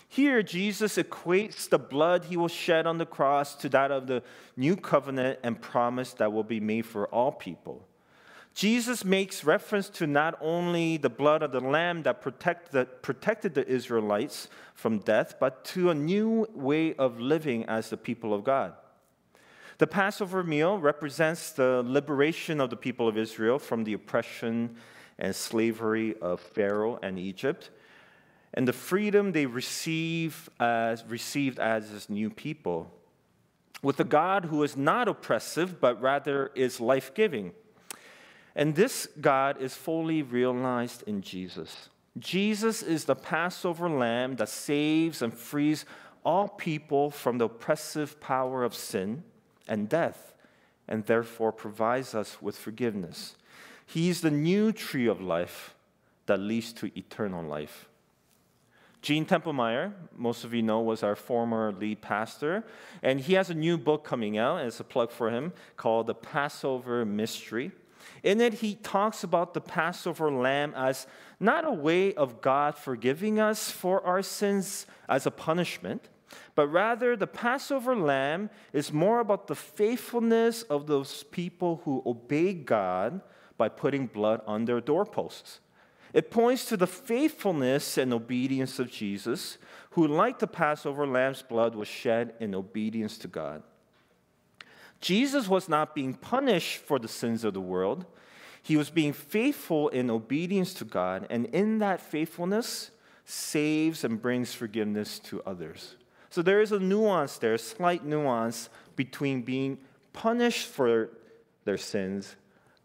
Here, 0.10 0.44
Jesus 0.44 0.98
equates 0.98 1.70
the 1.70 1.80
blood 1.80 2.26
he 2.26 2.36
will 2.36 2.48
shed 2.48 2.86
on 2.86 2.98
the 2.98 3.06
cross 3.06 3.56
to 3.58 3.70
that 3.70 3.92
of 3.92 4.08
the 4.08 4.24
new 4.58 4.76
covenant 4.76 5.40
and 5.44 5.62
promise 5.62 6.14
that 6.14 6.34
will 6.34 6.44
be 6.44 6.60
made 6.60 6.86
for 6.86 7.08
all 7.08 7.32
people. 7.32 7.88
Jesus 8.56 9.04
makes 9.04 9.44
reference 9.44 9.90
to 9.90 10.08
not 10.08 10.38
only 10.40 10.96
the 10.96 11.10
blood 11.10 11.44
of 11.44 11.52
the 11.52 11.60
lamb 11.60 12.04
that 12.04 12.22
protect 12.22 12.72
the, 12.72 12.86
protected 12.86 13.54
the 13.54 13.68
Israelites 13.68 14.48
from 14.74 15.00
death, 15.00 15.36
but 15.42 15.66
to 15.66 15.90
a 15.90 15.94
new 15.94 16.48
way 16.54 16.94
of 16.94 17.20
living 17.20 17.66
as 17.66 17.90
the 17.90 17.98
people 17.98 18.34
of 18.34 18.46
God. 18.46 18.74
The 19.78 19.88
Passover 19.88 20.42
meal 20.42 20.80
represents 20.80 21.52
the 21.52 21.84
liberation 21.86 22.62
of 22.62 22.70
the 22.70 22.78
people 22.78 23.10
of 23.10 23.18
Israel 23.18 23.60
from 23.60 23.84
the 23.84 23.92
oppression 23.92 24.78
and 25.20 25.36
slavery 25.36 26.16
of 26.22 26.40
Pharaoh 26.40 26.98
and 27.04 27.20
Egypt, 27.20 27.72
and 28.54 28.66
the 28.66 28.74
freedom 28.74 29.34
they 29.34 29.48
receive 29.48 30.50
as, 30.62 31.04
received 31.08 31.60
as 31.60 31.92
this 31.92 32.10
new 32.10 32.30
people, 32.30 32.90
with 33.82 34.00
a 34.00 34.06
God 34.06 34.46
who 34.46 34.64
is 34.64 34.78
not 34.78 35.10
oppressive, 35.10 35.82
but 35.82 36.02
rather 36.02 36.52
is 36.56 36.80
life 36.80 37.14
giving. 37.14 37.52
And 38.56 38.76
this 38.76 39.08
God 39.20 39.62
is 39.62 39.74
fully 39.74 40.22
realized 40.22 41.04
in 41.06 41.22
Jesus. 41.22 41.90
Jesus 42.18 42.82
is 42.82 43.06
the 43.06 43.16
Passover 43.16 43.90
lamb 43.90 44.38
that 44.38 44.50
saves 44.50 45.22
and 45.22 45.34
frees 45.34 45.86
all 46.24 46.48
people 46.48 47.12
from 47.12 47.38
the 47.38 47.46
oppressive 47.46 48.20
power 48.22 48.64
of 48.64 48.74
sin 48.74 49.24
and 49.68 49.90
death, 49.90 50.34
and 50.88 51.06
therefore 51.06 51.52
provides 51.52 52.16
us 52.16 52.42
with 52.42 52.58
forgiveness. 52.58 53.36
He 53.86 54.10
is 54.10 54.22
the 54.22 54.32
new 54.32 54.72
tree 54.72 55.08
of 55.08 55.22
life 55.22 55.76
that 56.26 56.40
leads 56.40 56.74
to 56.74 56.92
eternal 56.98 57.44
life. 57.44 57.88
Gene 59.02 59.26
Templemeyer, 59.26 59.94
most 60.18 60.44
of 60.44 60.54
you 60.54 60.64
know, 60.64 60.82
was 60.82 61.04
our 61.04 61.16
former 61.16 61.72
lead 61.72 62.02
pastor, 62.02 62.64
and 63.04 63.20
he 63.20 63.34
has 63.34 63.52
a 63.52 63.54
new 63.54 63.78
book 63.78 64.04
coming 64.04 64.38
out, 64.38 64.58
and 64.58 64.68
it's 64.68 64.80
a 64.80 64.84
plug 64.84 65.12
for 65.12 65.30
him, 65.30 65.54
called 65.78 66.08
The 66.08 66.16
Passover 66.16 67.06
Mystery. 67.06 67.72
In 68.24 68.42
it, 68.42 68.56
he 68.56 68.76
talks 68.76 69.24
about 69.24 69.54
the 69.54 69.62
Passover 69.62 70.32
lamb 70.32 70.74
as 70.76 71.08
not 71.40 71.66
a 71.66 71.72
way 71.72 72.14
of 72.14 72.42
God 72.42 72.78
forgiving 72.78 73.40
us 73.40 73.72
for 73.72 74.06
our 74.06 74.22
sins 74.22 74.86
as 75.08 75.26
a 75.26 75.32
punishment, 75.32 76.10
but 76.56 76.68
rather 76.68 77.16
the 77.16 77.28
Passover 77.28 77.96
lamb 77.96 78.50
is 78.74 78.92
more 78.92 79.20
about 79.20 79.48
the 79.48 79.56
faithfulness 79.56 80.64
of 80.64 80.88
those 80.88 81.24
people 81.24 81.82
who 81.86 82.02
obey 82.06 82.54
God 82.54 83.22
by 83.58 83.70
putting 83.70 84.08
blood 84.08 84.42
on 84.46 84.66
their 84.66 84.82
doorposts. 84.82 85.60
It 86.14 86.32
points 86.32 86.66
to 86.66 86.78
the 86.78 86.88
faithfulness 86.88 87.98
and 87.98 88.14
obedience 88.14 88.80
of 88.80 88.90
Jesus, 88.90 89.58
who, 89.92 90.08
like 90.08 90.40
the 90.40 90.48
Passover 90.48 91.06
lamb's 91.06 91.42
blood, 91.42 91.76
was 91.76 91.90
shed 91.90 92.34
in 92.40 92.56
obedience 92.56 93.18
to 93.20 93.28
God. 93.28 93.64
Jesus 95.02 95.48
was 95.48 95.70
not 95.70 95.94
being 95.94 96.14
punished 96.14 96.78
for 96.78 97.00
the 97.00 97.08
sins 97.08 97.44
of 97.44 97.54
the 97.54 97.62
world. 97.62 98.06
He 98.62 98.78
was 98.78 98.90
being 98.90 99.14
faithful 99.14 99.90
in 99.90 100.10
obedience 100.10 100.74
to 100.76 100.86
God, 100.86 101.28
and 101.30 101.46
in 101.48 101.80
that 101.80 102.02
faithfulness, 102.02 102.92
saves 103.26 104.04
and 104.04 104.22
brings 104.22 104.54
forgiveness 104.54 105.20
to 105.20 105.42
others. 105.44 105.96
So 106.30 106.42
there 106.42 106.62
is 106.62 106.72
a 106.72 106.80
nuance 106.80 107.38
there, 107.38 107.54
a 107.54 107.60
slight 107.60 108.04
nuance 108.04 108.70
between 108.96 109.42
being 109.42 109.78
punished 110.14 110.68
for 110.68 111.10
their 111.64 111.78
sins 111.78 112.36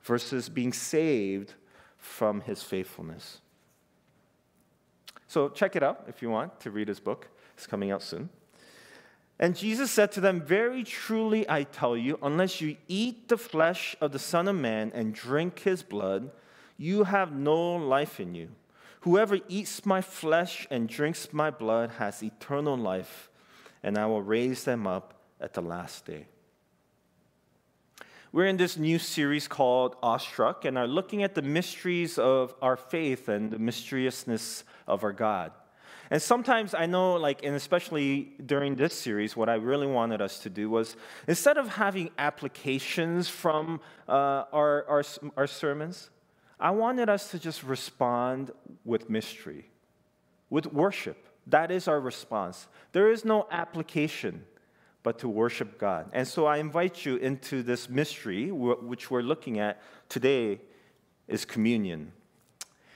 versus 0.03 0.49
being 0.49 0.73
saved 0.73 1.55
from 1.99 2.41
his 2.43 2.63
faithfulness. 2.63 3.41
So 5.29 5.49
check 5.49 5.77
it 5.77 5.83
out 5.83 6.05
if 6.09 6.23
you 6.23 6.31
want 6.31 6.59
to 6.61 6.71
read 6.71 6.89
his 6.89 7.01
book. 7.01 7.29
It's 7.55 7.67
coming 7.67 7.91
out 7.91 8.03
soon. 8.03 8.31
And 9.41 9.57
Jesus 9.57 9.91
said 9.91 10.13
to 10.13 10.21
them, 10.21 10.43
Very 10.43 10.85
truly 10.85 11.49
I 11.49 11.63
tell 11.63 11.97
you, 11.97 12.19
unless 12.23 12.61
you 12.61 12.77
eat 12.89 13.29
the 13.29 13.39
flesh 13.39 13.97
of 13.99 14.13
the 14.13 14.19
Son 14.19 14.47
of 14.47 14.57
Man 14.57 14.93
and 14.95 15.15
drink 15.15 15.61
his 15.61 15.83
blood, 15.83 16.31
you 16.77 17.05
have 17.05 17.33
no 17.33 17.75
life 17.77 18.21
in 18.21 18.35
you. 18.35 18.51
Whoever 19.01 19.39
eats 19.49 19.87
my 19.87 20.03
flesh 20.03 20.69
and 20.71 20.87
drinks 20.87 21.33
my 21.33 21.51
blood 21.51 21.93
has 21.93 22.23
eternal 22.23 22.77
life, 22.77 23.31
and 23.83 23.97
I 23.97 24.05
will 24.05 24.21
raise 24.21 24.65
them 24.65 24.87
up 24.87 25.15
at 25.41 25.55
the 25.55 25.63
last 25.63 26.05
day. 26.05 26.27
We're 28.33 28.47
in 28.47 28.59
this 28.59 28.77
new 28.77 28.99
series 28.99 29.49
called 29.49 29.97
Awestruck 30.03 30.67
and 30.67 30.77
are 30.77 30.87
looking 30.87 31.23
at 31.23 31.35
the 31.35 31.41
mysteries 31.41 32.19
of 32.19 32.55
our 32.61 32.77
faith 32.77 33.31
and 33.31 33.51
the 33.51 33.59
mysteriousness 33.59 34.65
of 34.87 35.03
our 35.03 35.15
God. 35.15 35.53
And 36.11 36.21
sometimes 36.21 36.75
I 36.75 36.87
know, 36.87 37.15
like, 37.15 37.45
and 37.45 37.55
especially 37.55 38.33
during 38.45 38.75
this 38.75 38.95
series, 38.95 39.37
what 39.37 39.49
I 39.49 39.55
really 39.55 39.87
wanted 39.87 40.21
us 40.21 40.41
to 40.41 40.51
do 40.51 40.69
was 40.69 40.97
instead 41.29 41.57
of 41.57 41.69
having 41.69 42.11
applications 42.19 43.29
from 43.29 43.81
uh, 44.09 44.45
our, 44.53 44.85
our, 44.89 45.05
our 45.37 45.47
sermons, 45.47 46.11
I 46.59 46.71
wanted 46.73 47.09
us 47.09 47.31
to 47.31 47.39
just 47.39 47.63
respond 47.63 48.51
with 48.85 49.09
mystery, 49.09 49.71
with 50.51 50.67
worship. 50.73 51.29
That 51.47 51.71
is 51.71 51.87
our 51.87 52.01
response. 52.01 52.67
There 52.91 53.11
is 53.11 53.25
no 53.25 53.47
application 53.51 54.45
but 55.03 55.21
to 55.21 55.29
worship 55.29 55.79
God. 55.79 56.11
And 56.13 56.27
so 56.27 56.45
I 56.45 56.59
invite 56.59 57.07
you 57.07 57.17
into 57.17 57.63
this 57.63 57.89
mystery, 57.89 58.51
which 58.51 59.11
we're 59.11 59.23
looking 59.23 59.59
at 59.59 59.81
today, 60.09 60.61
is 61.29 61.45
communion. 61.45 62.13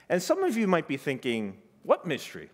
And 0.08 0.22
some 0.22 0.42
of 0.42 0.56
you 0.56 0.66
might 0.66 0.88
be 0.88 0.96
thinking, 0.96 1.56
what 1.84 2.04
mystery? 2.06 2.50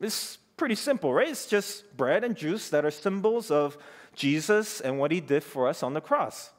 It's 0.00 0.38
pretty 0.56 0.74
simple, 0.74 1.12
right? 1.12 1.28
It's 1.28 1.46
just 1.46 1.96
bread 1.96 2.24
and 2.24 2.36
juice 2.36 2.70
that 2.70 2.84
are 2.84 2.90
symbols 2.90 3.50
of 3.50 3.76
Jesus 4.14 4.80
and 4.80 4.98
what 4.98 5.10
he 5.10 5.20
did 5.20 5.44
for 5.44 5.68
us 5.68 5.82
on 5.82 5.94
the 5.94 6.00
cross. 6.00 6.50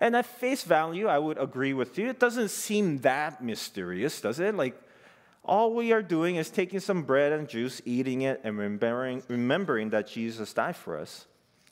And 0.00 0.16
at 0.16 0.26
face 0.26 0.62
value, 0.62 1.06
I 1.06 1.18
would 1.18 1.38
agree 1.38 1.74
with 1.74 1.98
you. 1.98 2.08
It 2.08 2.18
doesn't 2.18 2.48
seem 2.48 2.98
that 2.98 3.42
mysterious, 3.42 4.20
does 4.20 4.40
it? 4.40 4.54
Like, 4.54 4.80
all 5.44 5.74
we 5.74 5.92
are 5.92 6.02
doing 6.02 6.36
is 6.36 6.50
taking 6.50 6.80
some 6.80 7.02
bread 7.02 7.32
and 7.32 7.48
juice, 7.48 7.80
eating 7.84 8.22
it, 8.22 8.40
and 8.44 8.58
remembering, 8.58 9.22
remembering 9.28 9.90
that 9.90 10.06
Jesus 10.06 10.52
died 10.52 10.76
for 10.76 10.98
us 10.98 11.26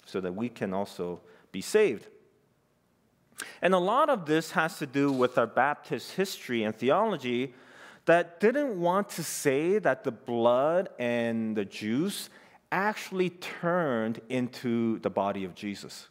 so 0.05 0.21
that 0.21 0.35
we 0.35 0.49
can 0.49 0.73
also 0.73 1.21
be 1.53 1.61
saved. 1.61 2.07
And 3.63 3.75
a 3.75 3.79
lot 3.79 4.09
of 4.11 4.27
this 4.27 4.53
has 4.53 4.79
to 4.79 4.87
do 4.87 5.13
with 5.13 5.39
our 5.39 5.47
Baptist 5.47 6.13
history 6.13 6.65
and 6.65 6.75
theology 6.75 7.55
that 8.09 8.41
didn't 8.41 8.81
want 8.81 9.11
to 9.11 9.23
say 9.23 9.79
that 9.79 10.03
the 10.03 10.11
blood 10.11 10.89
and 10.99 11.55
the 11.55 11.65
juice 11.67 12.31
actually 12.73 13.29
turned 13.29 14.19
into 14.31 14.99
the 15.01 15.11
body 15.11 15.45
of 15.45 15.55
Jesus. 15.55 16.09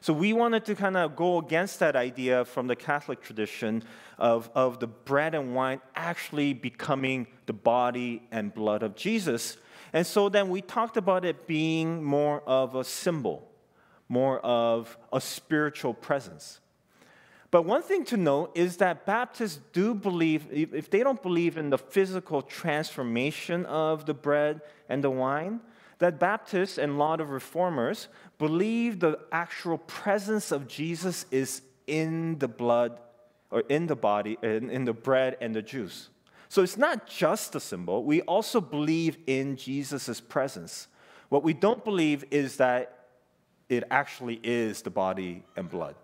So 0.00 0.12
we 0.12 0.32
wanted 0.32 0.64
to 0.64 0.74
kind 0.74 0.96
of 0.96 1.14
go 1.14 1.38
against 1.38 1.78
that 1.78 1.94
idea 1.94 2.44
from 2.44 2.66
the 2.66 2.74
Catholic 2.74 3.20
tradition 3.20 3.84
of, 4.18 4.50
of 4.52 4.80
the 4.80 4.88
bread 4.88 5.36
and 5.36 5.54
wine 5.54 5.80
actually 5.94 6.54
becoming 6.54 7.28
the 7.46 7.52
body 7.52 8.26
and 8.32 8.52
blood 8.52 8.82
of 8.82 8.96
Jesus. 8.96 9.58
And 9.92 10.04
so 10.04 10.28
then 10.28 10.48
we 10.48 10.60
talked 10.60 10.96
about 10.96 11.24
it 11.24 11.46
being 11.46 12.02
more 12.02 12.42
of 12.48 12.74
a 12.74 12.82
symbol, 12.82 13.48
more 14.08 14.40
of 14.40 14.98
a 15.12 15.20
spiritual 15.20 15.94
presence. 15.94 16.58
But 17.50 17.62
one 17.62 17.82
thing 17.82 18.04
to 18.06 18.16
note 18.16 18.52
is 18.54 18.76
that 18.76 19.06
Baptists 19.06 19.60
do 19.72 19.94
believe, 19.94 20.46
if 20.50 20.90
they 20.90 21.02
don't 21.02 21.22
believe 21.22 21.56
in 21.56 21.70
the 21.70 21.78
physical 21.78 22.42
transformation 22.42 23.64
of 23.66 24.04
the 24.04 24.12
bread 24.12 24.60
and 24.88 25.02
the 25.02 25.10
wine, 25.10 25.60
that 25.98 26.18
Baptists 26.18 26.78
and 26.78 26.92
a 26.92 26.96
lot 26.96 27.20
of 27.20 27.30
reformers 27.30 28.08
believe 28.38 29.00
the 29.00 29.18
actual 29.32 29.78
presence 29.78 30.52
of 30.52 30.68
Jesus 30.68 31.24
is 31.30 31.62
in 31.86 32.38
the 32.38 32.48
blood 32.48 33.00
or 33.50 33.62
in 33.68 33.86
the 33.86 33.96
body, 33.96 34.36
in, 34.42 34.70
in 34.70 34.84
the 34.84 34.92
bread 34.92 35.36
and 35.40 35.54
the 35.54 35.62
juice. 35.62 36.10
So 36.50 36.62
it's 36.62 36.76
not 36.76 37.06
just 37.06 37.54
a 37.54 37.60
symbol, 37.60 38.04
we 38.04 38.20
also 38.22 38.60
believe 38.60 39.16
in 39.26 39.56
Jesus' 39.56 40.20
presence. 40.20 40.88
What 41.30 41.42
we 41.42 41.52
don't 41.52 41.84
believe 41.84 42.24
is 42.30 42.56
that 42.56 43.06
it 43.68 43.84
actually 43.90 44.40
is 44.42 44.82
the 44.82 44.90
body 44.90 45.42
and 45.56 45.68
blood. 45.68 45.94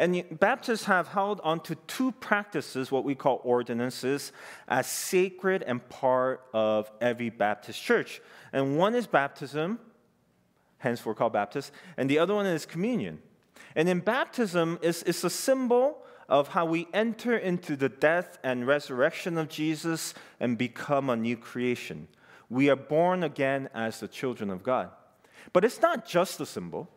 And 0.00 0.24
Baptists 0.40 0.86
have 0.86 1.08
held 1.08 1.42
onto 1.44 1.74
two 1.86 2.12
practices, 2.12 2.90
what 2.90 3.04
we 3.04 3.14
call 3.14 3.42
ordinances, 3.44 4.32
as 4.66 4.86
sacred 4.86 5.62
and 5.62 5.86
part 5.90 6.40
of 6.54 6.90
every 7.02 7.28
Baptist 7.28 7.82
church. 7.82 8.22
And 8.50 8.78
one 8.78 8.94
is 8.94 9.06
baptism, 9.06 9.78
hence 10.78 11.04
we're 11.04 11.14
called 11.14 11.34
Baptists, 11.34 11.70
and 11.98 12.08
the 12.08 12.18
other 12.18 12.34
one 12.34 12.46
is 12.46 12.64
communion. 12.64 13.20
And 13.76 13.90
in 13.90 14.00
baptism, 14.00 14.78
it's, 14.80 15.02
it's 15.02 15.22
a 15.22 15.28
symbol 15.28 15.98
of 16.30 16.48
how 16.48 16.64
we 16.64 16.88
enter 16.94 17.36
into 17.36 17.76
the 17.76 17.90
death 17.90 18.38
and 18.42 18.66
resurrection 18.66 19.36
of 19.36 19.50
Jesus 19.50 20.14
and 20.40 20.56
become 20.56 21.10
a 21.10 21.16
new 21.16 21.36
creation. 21.36 22.08
We 22.48 22.70
are 22.70 22.76
born 22.76 23.22
again 23.22 23.68
as 23.74 24.00
the 24.00 24.08
children 24.08 24.48
of 24.48 24.62
God. 24.62 24.88
But 25.52 25.62
it's 25.62 25.82
not 25.82 26.06
just 26.06 26.40
a 26.40 26.46
symbol, 26.46 26.88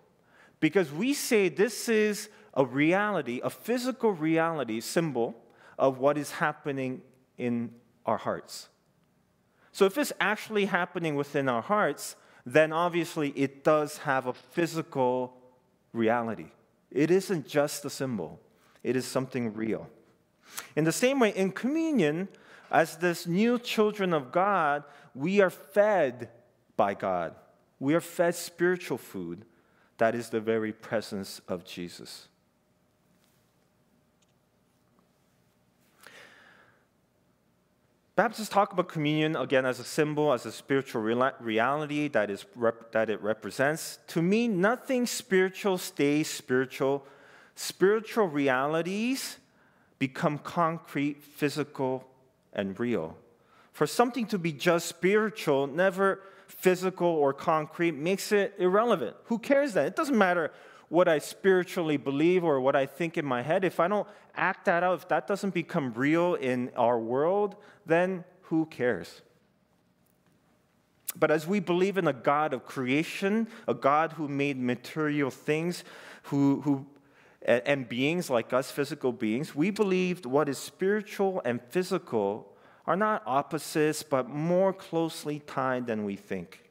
because 0.61 0.89
we 0.89 1.13
say 1.13 1.49
this 1.49 1.89
is 1.89 2.29
a 2.53 2.65
reality, 2.65 3.41
a 3.43 3.49
physical 3.49 4.11
reality 4.11 4.79
symbol 4.79 5.35
of 5.77 5.97
what 5.97 6.17
is 6.17 6.31
happening 6.31 7.01
in 7.37 7.71
our 8.05 8.17
hearts. 8.17 8.69
So 9.71 9.85
if 9.85 9.97
it's 9.97 10.13
actually 10.19 10.65
happening 10.65 11.15
within 11.15 11.49
our 11.49 11.61
hearts, 11.61 12.15
then 12.45 12.71
obviously 12.71 13.29
it 13.29 13.63
does 13.63 13.99
have 13.99 14.27
a 14.27 14.33
physical 14.33 15.35
reality. 15.93 16.51
It 16.91 17.09
isn't 17.09 17.47
just 17.47 17.85
a 17.85 17.89
symbol, 17.89 18.39
it 18.83 18.95
is 18.95 19.05
something 19.05 19.53
real. 19.53 19.89
In 20.75 20.83
the 20.83 20.91
same 20.91 21.19
way, 21.19 21.29
in 21.29 21.51
communion, 21.51 22.27
as 22.69 22.97
this 22.97 23.25
new 23.25 23.57
children 23.57 24.13
of 24.13 24.31
God, 24.31 24.83
we 25.15 25.41
are 25.41 25.49
fed 25.49 26.29
by 26.75 26.93
God. 26.93 27.33
We 27.79 27.95
are 27.95 28.01
fed 28.01 28.35
spiritual 28.35 28.97
food 28.97 29.45
that 29.97 30.15
is 30.15 30.29
the 30.29 30.39
very 30.39 30.73
presence 30.73 31.41
of 31.47 31.63
Jesus. 31.63 32.27
Baptists 38.15 38.49
talk 38.49 38.73
about 38.73 38.89
communion 38.89 39.35
again 39.35 39.65
as 39.65 39.79
a 39.79 39.83
symbol, 39.83 40.33
as 40.33 40.45
a 40.45 40.51
spiritual 40.51 41.01
reality 41.01 42.07
that, 42.09 42.29
is 42.29 42.45
that 42.91 43.09
it 43.09 43.19
represents. 43.23 43.97
To 44.09 44.21
me, 44.21 44.47
nothing 44.47 45.07
spiritual 45.07 45.79
stays 45.79 46.29
spiritual. 46.29 47.07
Spiritual 47.55 48.27
realities 48.27 49.37
become 49.97 50.37
concrete, 50.37 51.23
physical, 51.23 52.07
and 52.53 52.79
real. 52.79 53.17
For 53.71 53.87
something 53.87 54.27
to 54.27 54.37
be 54.37 54.51
just 54.51 54.87
spiritual, 54.87 55.65
never 55.65 56.21
physical 56.47 57.07
or 57.07 57.33
concrete, 57.33 57.95
makes 57.95 58.31
it 58.31 58.53
irrelevant. 58.59 59.15
Who 59.25 59.39
cares 59.39 59.73
then? 59.73 59.87
It 59.87 59.95
doesn't 59.95 60.17
matter 60.17 60.51
what 60.93 61.07
I 61.07 61.17
spiritually 61.17 61.97
believe 61.97 62.43
or 62.43 62.61
what 62.61 62.75
I 62.75 62.85
think 62.85 63.17
in 63.17 63.25
my 63.25 63.41
head. 63.41 63.65
If 63.65 63.79
I 63.79 63.87
don't 63.87 64.07
act 64.35 64.65
that 64.65 64.83
out, 64.83 64.99
if 64.99 65.07
that 65.07 65.25
doesn't 65.25 65.51
become 65.55 65.91
real 65.93 66.35
in 66.35 66.69
our 66.77 66.99
world, 66.99 67.55
then 67.83 68.23
who 68.43 68.67
cares? 68.67 69.23
But 71.15 71.31
as 71.31 71.47
we 71.47 71.59
believe 71.59 71.97
in 71.97 72.07
a 72.07 72.13
God 72.13 72.53
of 72.53 72.67
creation, 72.67 73.47
a 73.67 73.73
God 73.73 74.13
who 74.13 74.27
made 74.27 74.59
material 74.59 75.31
things, 75.31 75.83
who, 76.23 76.61
who 76.61 76.85
and 77.41 77.89
beings 77.89 78.29
like 78.29 78.53
us, 78.53 78.69
physical 78.69 79.11
beings, 79.11 79.55
we 79.55 79.71
believe 79.71 80.27
what 80.27 80.47
is 80.47 80.59
spiritual 80.59 81.41
and 81.43 81.59
physical 81.71 82.55
are 82.85 82.95
not 82.95 83.23
opposites, 83.25 84.03
but 84.03 84.29
more 84.29 84.71
closely 84.71 85.39
tied 85.47 85.87
than 85.87 86.05
we 86.05 86.15
think. 86.15 86.62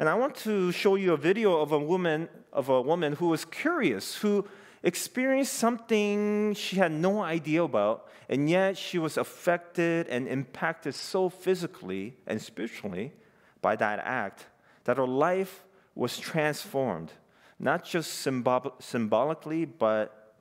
And 0.00 0.08
I 0.08 0.14
want 0.14 0.34
to 0.36 0.72
show 0.72 0.94
you 0.94 1.12
a 1.12 1.16
video 1.18 1.60
of 1.60 1.72
a 1.72 1.78
woman 1.78 2.30
of 2.54 2.70
a 2.70 2.80
woman 2.80 3.12
who 3.12 3.28
was 3.28 3.44
curious, 3.44 4.16
who 4.16 4.48
experienced 4.82 5.52
something 5.52 6.54
she 6.54 6.76
had 6.76 6.90
no 6.90 7.20
idea 7.20 7.62
about, 7.62 8.08
and 8.26 8.48
yet 8.48 8.78
she 8.78 8.98
was 8.98 9.18
affected 9.18 10.08
and 10.08 10.26
impacted 10.26 10.94
so 10.94 11.28
physically 11.28 12.16
and 12.26 12.40
spiritually 12.40 13.12
by 13.60 13.76
that 13.76 13.98
act 13.98 14.46
that 14.84 14.96
her 14.96 15.06
life 15.06 15.64
was 15.94 16.18
transformed, 16.18 17.12
not 17.58 17.84
just 17.84 18.10
symbol- 18.10 18.76
symbolically, 18.78 19.66
but 19.66 20.34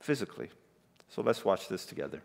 physically. 0.00 0.48
So 1.10 1.20
let's 1.20 1.44
watch 1.44 1.68
this 1.68 1.84
together. 1.84 2.22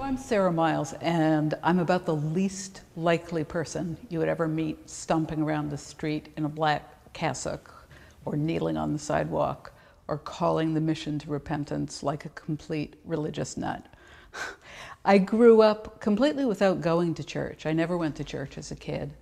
Well, 0.00 0.08
I'm 0.08 0.16
Sara 0.16 0.50
Miles, 0.50 0.94
and 1.02 1.52
I'm 1.62 1.78
about 1.78 2.06
the 2.06 2.16
least 2.16 2.80
likely 2.96 3.44
person 3.44 3.98
you 4.08 4.18
would 4.18 4.30
ever 4.30 4.48
meet 4.48 4.88
stomping 4.88 5.42
around 5.42 5.68
the 5.68 5.76
street 5.76 6.32
in 6.38 6.46
a 6.46 6.48
black 6.48 7.12
cassock 7.12 7.86
or 8.24 8.34
kneeling 8.34 8.78
on 8.78 8.94
the 8.94 8.98
sidewalk 8.98 9.74
or 10.08 10.16
calling 10.16 10.72
the 10.72 10.80
mission 10.80 11.18
to 11.18 11.30
repentance 11.30 12.02
like 12.02 12.24
a 12.24 12.30
complete 12.30 12.96
religious 13.04 13.58
nut. 13.58 13.84
I 15.04 15.18
grew 15.18 15.60
up 15.60 16.00
completely 16.00 16.46
without 16.46 16.80
going 16.80 17.12
to 17.16 17.22
church. 17.22 17.66
I 17.66 17.74
never 17.74 17.98
went 17.98 18.16
to 18.16 18.24
church 18.24 18.56
as 18.56 18.70
a 18.70 18.76
kid. 18.76 19.12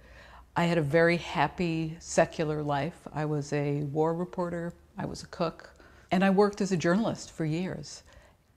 I 0.54 0.62
had 0.66 0.78
a 0.78 0.82
very 0.82 1.16
happy 1.16 1.96
secular 1.98 2.62
life. 2.62 3.00
I 3.12 3.24
was 3.24 3.52
a 3.52 3.80
war 3.80 4.14
reporter, 4.14 4.72
I 4.96 5.06
was 5.06 5.24
a 5.24 5.26
cook, 5.26 5.70
and 6.12 6.24
I 6.24 6.30
worked 6.30 6.60
as 6.60 6.70
a 6.70 6.76
journalist 6.76 7.32
for 7.32 7.44
years. 7.44 8.04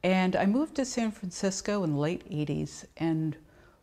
And 0.04 0.36
I 0.36 0.48
moved 0.48 0.76
to 0.76 0.86
San 0.86 1.12
Francisco 1.12 1.84
in 1.84 1.94
the 1.94 2.00
late 2.00 2.28
80s, 2.30 2.86
and 2.98 3.38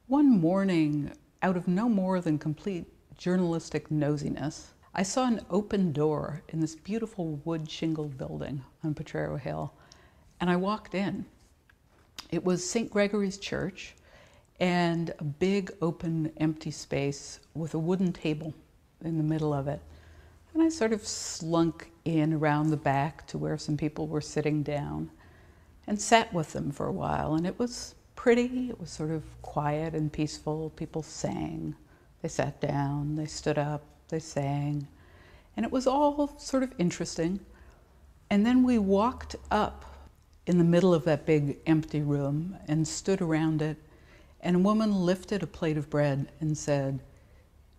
one 0.08 0.28
morning, 0.28 1.12
out 1.42 1.56
of 1.56 1.68
no 1.68 1.88
more 1.88 2.20
than 2.20 2.38
complete 2.38 2.86
journalistic 3.16 3.88
nosiness, 3.88 4.72
I 4.94 5.04
saw 5.04 5.28
an 5.28 5.40
open 5.48 5.92
door 5.92 6.42
in 6.48 6.58
this 6.58 6.74
beautiful 6.74 7.40
wood 7.44 7.70
shingled 7.70 8.18
building 8.18 8.64
on 8.82 8.94
Potrero 8.94 9.36
Hill, 9.36 9.72
and 10.40 10.50
I 10.50 10.56
walked 10.56 10.96
in. 10.96 11.24
It 12.30 12.44
was 12.44 12.68
St. 12.68 12.90
Gregory's 12.90 13.38
Church 13.38 13.94
and 14.58 15.14
a 15.20 15.24
big 15.24 15.70
open 15.80 16.32
empty 16.38 16.72
space 16.72 17.38
with 17.54 17.74
a 17.74 17.78
wooden 17.78 18.12
table 18.12 18.52
in 19.04 19.18
the 19.18 19.22
middle 19.22 19.54
of 19.54 19.68
it. 19.68 19.80
And 20.52 20.64
I 20.64 20.68
sort 20.68 20.92
of 20.92 21.06
slunk 21.06 21.92
in 22.04 22.32
around 22.32 22.70
the 22.70 22.76
back 22.76 23.24
to 23.28 23.38
where 23.38 23.56
some 23.56 23.76
people 23.76 24.08
were 24.08 24.20
sitting 24.20 24.64
down 24.64 25.12
and 25.88 25.98
sat 25.98 26.32
with 26.34 26.52
them 26.52 26.70
for 26.70 26.86
a 26.86 26.92
while. 26.92 27.34
And 27.34 27.46
it 27.46 27.58
was 27.58 27.94
pretty, 28.14 28.68
it 28.68 28.78
was 28.78 28.90
sort 28.90 29.10
of 29.10 29.24
quiet 29.40 29.94
and 29.94 30.12
peaceful. 30.12 30.70
People 30.76 31.02
sang, 31.02 31.74
they 32.20 32.28
sat 32.28 32.60
down, 32.60 33.16
they 33.16 33.24
stood 33.24 33.56
up, 33.56 33.82
they 34.10 34.18
sang, 34.18 34.86
and 35.56 35.64
it 35.64 35.72
was 35.72 35.86
all 35.86 36.38
sort 36.38 36.62
of 36.62 36.74
interesting. 36.78 37.40
And 38.28 38.44
then 38.44 38.62
we 38.62 38.78
walked 38.78 39.34
up 39.50 39.86
in 40.46 40.58
the 40.58 40.64
middle 40.64 40.92
of 40.92 41.04
that 41.04 41.24
big 41.24 41.56
empty 41.66 42.02
room 42.02 42.58
and 42.68 42.86
stood 42.86 43.22
around 43.22 43.62
it, 43.62 43.78
and 44.42 44.56
a 44.56 44.60
woman 44.60 44.94
lifted 44.94 45.42
a 45.42 45.46
plate 45.46 45.78
of 45.78 45.88
bread 45.88 46.30
and 46.38 46.56
said, 46.56 47.00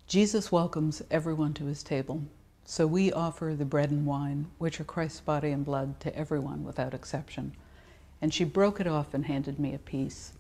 Jesus 0.08 0.52
welcomes 0.52 1.04
everyone 1.12 1.54
to 1.54 1.66
his 1.66 1.84
table. 1.84 2.24
So 2.66 2.88
we 2.88 3.12
offer 3.12 3.54
the 3.56 3.66
bread 3.66 3.92
and 3.92 4.06
wine, 4.08 4.48
which 4.58 4.82
are 4.82 4.84
Christ's 4.84 5.22
body 5.22 5.52
and 5.52 5.64
blood, 5.64 6.00
to 6.00 6.16
everyone 6.16 6.64
without 6.64 6.96
exception. 6.96 7.56
And 8.22 8.34
she 8.34 8.44
broke 8.44 8.80
it 8.80 8.88
off 8.88 9.14
and 9.14 9.26
handed 9.26 9.60
me 9.60 9.74
a 9.74 9.80
piece. 9.80 10.34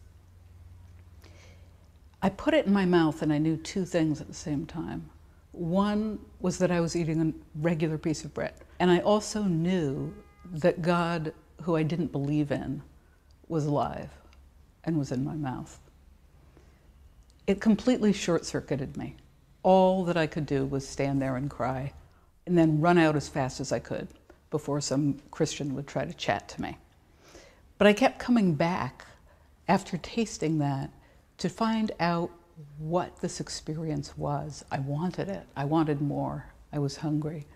I 2.21 2.29
put 2.29 2.53
it 2.53 2.65
in 2.65 2.73
my 2.73 2.85
mouth 2.85 3.21
and 3.21 3.31
I 3.31 3.37
knew 3.37 3.55
two 3.55 3.85
things 3.85 4.19
at 4.19 4.27
the 4.27 4.33
same 4.33 4.65
time. 4.65 5.09
One 5.51 6.19
was 6.41 6.57
that 6.57 6.71
I 6.71 6.81
was 6.81 6.95
eating 6.95 7.21
a 7.21 7.33
regular 7.61 7.97
piece 7.97 8.25
of 8.25 8.33
bread. 8.33 8.53
And 8.79 8.91
I 8.91 8.99
also 8.99 9.43
knew 9.43 10.13
that 10.51 10.81
God, 10.81 11.33
who 11.61 11.75
I 11.75 11.83
didn't 11.83 12.11
believe 12.11 12.51
in, 12.51 12.81
was 13.47 13.65
alive 13.65 14.09
and 14.83 14.97
was 14.97 15.11
in 15.11 15.23
my 15.23 15.35
mouth. 15.35 15.79
It 17.47 17.61
completely 17.61 18.13
short 18.13 18.45
circuited 18.45 18.95
me. 18.95 19.15
All 19.63 20.05
that 20.05 20.17
I 20.17 20.27
could 20.27 20.45
do 20.45 20.65
was 20.65 20.87
stand 20.87 21.21
there 21.21 21.35
and 21.35 21.49
cry 21.49 21.93
and 22.45 22.57
then 22.57 22.81
run 22.81 22.97
out 22.97 23.15
as 23.15 23.29
fast 23.29 23.59
as 23.59 23.71
I 23.71 23.79
could 23.79 24.07
before 24.49 24.81
some 24.81 25.19
Christian 25.31 25.75
would 25.75 25.87
try 25.87 26.05
to 26.05 26.13
chat 26.13 26.47
to 26.49 26.61
me. 26.61 26.77
But 27.79 27.87
I 27.87 27.93
kept 27.93 28.19
coming 28.19 28.55
back 28.55 29.05
after 29.69 29.97
tasting 29.97 30.59
that 30.59 30.91
to 31.37 31.47
find 31.47 31.93
out 32.01 32.29
what 32.77 33.21
this 33.21 33.39
experience 33.39 34.17
was. 34.17 34.65
I 34.69 34.79
wanted 34.79 35.29
it. 35.29 35.47
I 35.55 35.63
wanted 35.63 36.01
more. 36.01 36.45
I 36.73 36.79
was 36.79 36.97
hungry. 36.97 37.47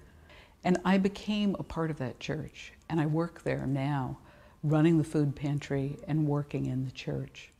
And 0.63 0.79
I 0.85 0.97
became 0.97 1.57
a 1.59 1.63
part 1.63 1.91
of 1.91 1.97
that 1.97 2.21
church. 2.21 2.71
And 2.89 3.01
I 3.01 3.05
work 3.05 3.43
there 3.43 3.67
now, 3.67 4.17
running 4.63 4.97
the 4.97 5.03
food 5.03 5.35
pantry 5.35 5.97
and 6.07 6.25
working 6.25 6.67
in 6.67 6.85
the 6.85 6.91
church. 6.91 7.51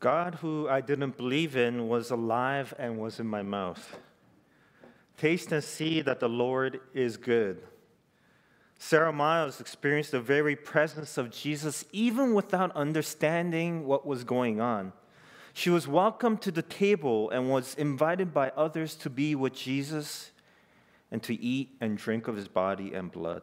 God, 0.00 0.36
who 0.36 0.66
I 0.70 0.80
didn't 0.80 1.18
believe 1.18 1.54
in, 1.54 1.86
was 1.86 2.10
alive 2.10 2.72
and 2.78 2.98
was 2.98 3.20
in 3.20 3.26
my 3.26 3.42
mouth. 3.42 3.98
Taste 5.16 5.52
and 5.52 5.62
see 5.62 6.00
that 6.00 6.20
the 6.20 6.28
Lord 6.28 6.80
is 6.92 7.16
good. 7.16 7.62
Sara 8.78 9.12
Miles 9.12 9.60
experienced 9.60 10.10
the 10.10 10.20
very 10.20 10.56
presence 10.56 11.16
of 11.16 11.30
Jesus 11.30 11.84
even 11.92 12.34
without 12.34 12.74
understanding 12.76 13.86
what 13.86 14.06
was 14.06 14.24
going 14.24 14.60
on. 14.60 14.92
She 15.52 15.70
was 15.70 15.86
welcomed 15.86 16.42
to 16.42 16.50
the 16.50 16.62
table 16.62 17.30
and 17.30 17.48
was 17.48 17.74
invited 17.76 18.34
by 18.34 18.50
others 18.56 18.96
to 18.96 19.08
be 19.08 19.34
with 19.34 19.54
Jesus 19.54 20.32
and 21.10 21.22
to 21.22 21.40
eat 21.40 21.70
and 21.80 21.96
drink 21.96 22.26
of 22.26 22.34
his 22.34 22.48
body 22.48 22.92
and 22.92 23.10
blood. 23.10 23.42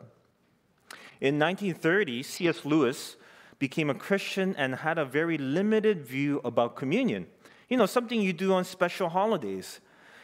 In 1.22 1.40
1930, 1.40 2.22
C.S. 2.24 2.66
Lewis 2.66 3.16
became 3.60 3.90
a 3.90 3.96
Christian 3.96 4.56
and 4.58 4.76
had 4.76 4.98
a 4.98 5.06
very 5.06 5.38
limited 5.38 6.06
view 6.06 6.42
about 6.44 6.76
communion. 6.76 7.28
You 7.70 7.78
know, 7.78 7.86
something 7.86 8.20
you 8.20 8.34
do 8.34 8.54
on 8.54 8.66
special 8.66 9.08
holidays. 9.08 9.80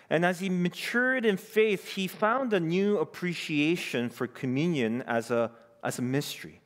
And 0.09 0.25
as 0.25 0.39
he 0.39 0.49
matured 0.49 1.25
in 1.25 1.37
faith, 1.37 1.95
he 1.95 2.07
found 2.07 2.53
a 2.53 2.59
new 2.59 2.97
appreciation 2.97 4.09
for 4.09 4.25
communion 4.25 5.01
as 5.01 5.31
a, 5.31 5.51
as 5.83 5.99
a 5.99 6.01
mystery. 6.01 6.61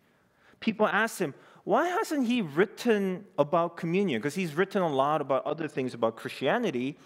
People 0.60 0.88
asked 0.88 1.20
him, 1.20 1.34
why 1.64 1.88
hasn't 1.88 2.28
he 2.28 2.42
written 2.42 3.26
about 3.38 3.78
communion? 3.78 4.20
Because 4.20 4.36
he's 4.36 4.56
written 4.56 4.82
a 4.82 4.90
lot 4.90 5.22
about 5.22 5.46
other 5.46 5.68
things 5.68 5.94
about 5.94 6.16
Christianity. 6.16 6.98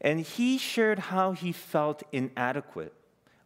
And 0.00 0.20
he 0.20 0.58
shared 0.58 0.98
how 0.98 1.32
he 1.32 1.52
felt 1.52 2.02
inadequate, 2.12 2.94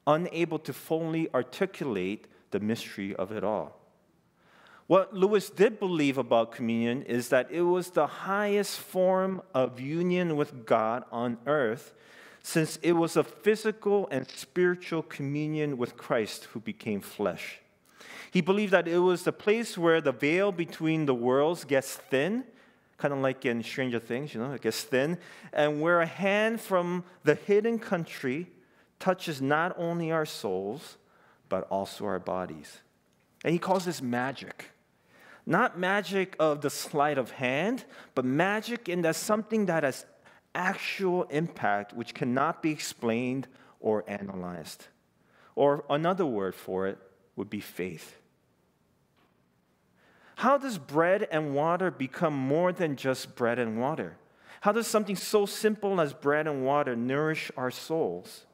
unable 0.07 0.59
to 0.61 0.73
fully 0.73 1.29
articulate 1.35 2.27
the 2.51 2.61
mystery 2.61 3.15
of 3.15 3.33
it 3.33 3.45
all. 3.45 3.80
What 4.91 5.15
Lewis 5.15 5.51
did 5.51 5.79
believe 5.79 6.19
about 6.19 6.51
communion 6.51 7.05
is 7.05 7.29
that 7.29 7.49
it 7.53 7.63
was 7.63 7.91
the 7.91 8.09
highest 8.09 8.81
form 8.81 9.41
of 9.55 9.79
union 9.79 10.35
with 10.37 10.67
God 10.67 11.05
on 11.13 11.39
earth, 11.47 11.95
since 12.43 12.77
it 12.83 12.95
was 12.95 13.17
a 13.17 13.23
physical 13.23 14.09
and 14.11 14.29
spiritual 14.29 15.05
communion 15.05 15.79
with 15.79 15.97
Christ 15.97 16.47
who 16.47 16.59
became 16.59 17.01
flesh. 17.01 17.61
He 18.33 18.41
believed 18.41 18.73
that 18.73 18.89
it 18.89 18.99
was 18.99 19.23
the 19.23 19.31
place 19.31 19.79
where 19.79 20.01
the 20.01 20.11
veil 20.11 20.51
between 20.51 21.07
the 21.07 21.15
worlds 21.15 21.63
gets 21.63 21.95
thin, 21.95 22.43
kind 22.99 23.15
of 23.15 23.21
like 23.21 23.47
in 23.47 23.63
Stranger 23.63 24.01
Things, 24.01 24.35
you 24.35 24.41
know, 24.41 24.55
it 24.55 24.61
gets 24.61 24.83
thin, 24.83 25.19
and 25.53 25.81
where 25.81 26.01
a 26.01 26.07
hand 26.07 26.61
from 26.61 27.05
the 27.23 27.37
hidden 27.37 27.79
country 27.79 28.49
touches 28.99 29.41
not 29.41 29.73
only 29.79 30.11
our 30.11 30.27
souls, 30.27 30.97
but 31.49 31.69
also 31.71 32.07
our 32.07 32.19
bodies. 32.19 32.79
And 33.45 33.53
he 33.53 33.61
calls 33.61 33.85
this 33.85 34.03
magic. 34.03 34.67
Not 35.51 35.77
magic 35.77 36.37
of 36.39 36.61
the 36.61 36.71
sleight 36.71 37.19
of 37.19 37.33
hand, 37.33 37.85
but 38.15 38.25
magic 38.25 38.89
in 38.89 39.03
that 39.03 39.17
something 39.17 39.67
that 39.67 39.83
has 39.83 40.07
actual 40.55 41.25
impact 41.25 41.93
which 41.93 42.15
cannot 42.15 42.63
be 42.63 42.71
explained 42.71 43.49
or 43.81 44.05
analyzed. 44.07 44.87
Or 45.57 45.85
another 45.91 46.25
word 46.25 46.55
for 46.55 46.87
it 46.87 46.99
would 47.35 47.51
be 47.51 47.59
faith. 47.59 48.17
How 50.37 50.57
does 50.57 50.79
bread 50.79 51.27
and 51.33 51.53
water 51.53 51.91
become 51.91 52.35
more 52.35 52.73
than 52.73 52.95
just 52.95 53.35
bread 53.35 53.59
and 53.59 53.81
water? 53.81 54.19
How 54.61 54.71
does 54.71 54.87
something 54.87 55.17
so 55.17 55.47
simple 55.47 56.01
as 56.01 56.13
bread 56.13 56.47
and 56.47 56.65
water 56.65 56.95
nourish 56.95 57.51
our 57.57 57.73
souls? 57.73 58.47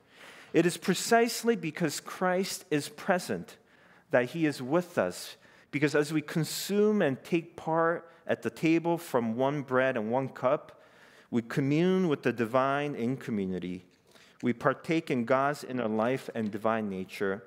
It 0.55 0.65
is 0.65 0.79
precisely 0.79 1.57
because 1.57 2.01
Christ 2.01 2.65
is 2.71 2.89
present 2.89 3.59
that 4.13 4.31
he 4.31 4.47
is 4.47 4.63
with 4.63 4.97
us 4.97 5.37
because 5.77 5.95
as 5.95 6.11
we 6.11 6.23
consume 6.23 7.03
and 7.03 7.23
take 7.23 7.55
part 7.55 8.11
at 8.27 8.41
the 8.41 8.49
table 8.49 8.97
from 8.97 9.37
one 9.37 9.61
bread 9.61 9.95
and 9.95 10.11
one 10.11 10.27
cup, 10.27 10.81
we 11.31 11.43
commune 11.43 12.09
with 12.09 12.23
the 12.23 12.33
divine 12.33 12.95
in 12.95 13.19
community. 13.19 13.85
We 14.41 14.55
partake 14.55 15.11
in 15.11 15.27
God's 15.27 15.65
inner 15.65 15.87
life 15.87 16.31
and 16.35 16.51
divine 16.51 16.89
nature. 16.89 17.45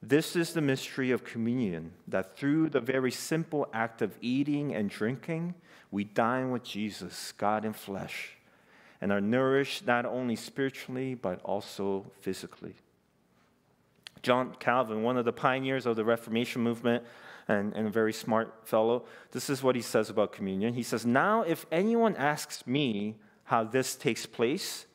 This 0.00 0.36
is 0.36 0.52
the 0.52 0.60
mystery 0.60 1.10
of 1.10 1.24
communion, 1.24 1.90
that 2.06 2.36
through 2.36 2.68
the 2.68 2.78
very 2.78 3.10
simple 3.10 3.66
act 3.72 4.02
of 4.02 4.16
eating 4.20 4.72
and 4.72 4.88
drinking, 4.88 5.56
we 5.90 6.04
dine 6.04 6.52
with 6.52 6.62
Jesus, 6.62 7.32
God 7.38 7.64
in 7.64 7.72
flesh, 7.72 8.36
and 9.00 9.10
are 9.10 9.20
nourished 9.20 9.84
not 9.84 10.06
only 10.06 10.36
spiritually, 10.36 11.16
but 11.16 11.40
also 11.42 12.06
physically. 12.20 12.76
John 14.22 14.54
Calvin, 14.60 15.02
one 15.02 15.16
of 15.16 15.24
the 15.24 15.32
pioneers 15.32 15.86
of 15.86 15.96
the 15.96 16.04
Reformation 16.04 16.62
movement, 16.62 17.02
and, 17.48 17.74
and 17.74 17.86
a 17.86 17.90
very 17.90 18.12
smart 18.12 18.52
fellow. 18.64 19.04
This 19.32 19.48
is 19.48 19.62
what 19.62 19.74
he 19.74 19.82
says 19.82 20.10
about 20.10 20.32
communion. 20.32 20.74
He 20.74 20.82
says, 20.82 21.06
Now, 21.06 21.42
if 21.42 21.66
anyone 21.72 22.14
asks 22.16 22.66
me 22.66 23.16
how 23.44 23.64
this 23.64 23.96
takes 23.96 24.26
place, 24.26 24.86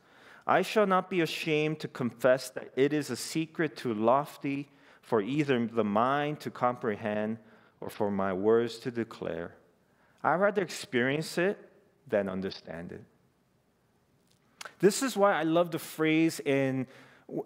I 0.45 0.61
shall 0.61 0.85
not 0.85 1.09
be 1.09 1.21
ashamed 1.21 1.79
to 1.79 1.87
confess 1.87 2.49
that 2.51 2.71
it 2.75 2.93
is 2.93 3.09
a 3.09 3.15
secret 3.15 3.75
too 3.75 3.93
lofty 3.93 4.69
for 5.01 5.21
either 5.21 5.65
the 5.65 5.83
mind 5.83 6.39
to 6.41 6.51
comprehend 6.51 7.37
or 7.81 7.89
for 7.89 8.11
my 8.11 8.33
words 8.33 8.77
to 8.79 8.91
declare. 8.91 9.55
I'd 10.23 10.35
rather 10.35 10.61
experience 10.61 11.37
it 11.37 11.57
than 12.07 12.29
understand 12.29 12.91
it. 12.91 13.03
This 14.79 15.01
is 15.01 15.17
why 15.17 15.33
I 15.33 15.43
love 15.43 15.71
the 15.71 15.79
phrase 15.79 16.39
in 16.41 16.87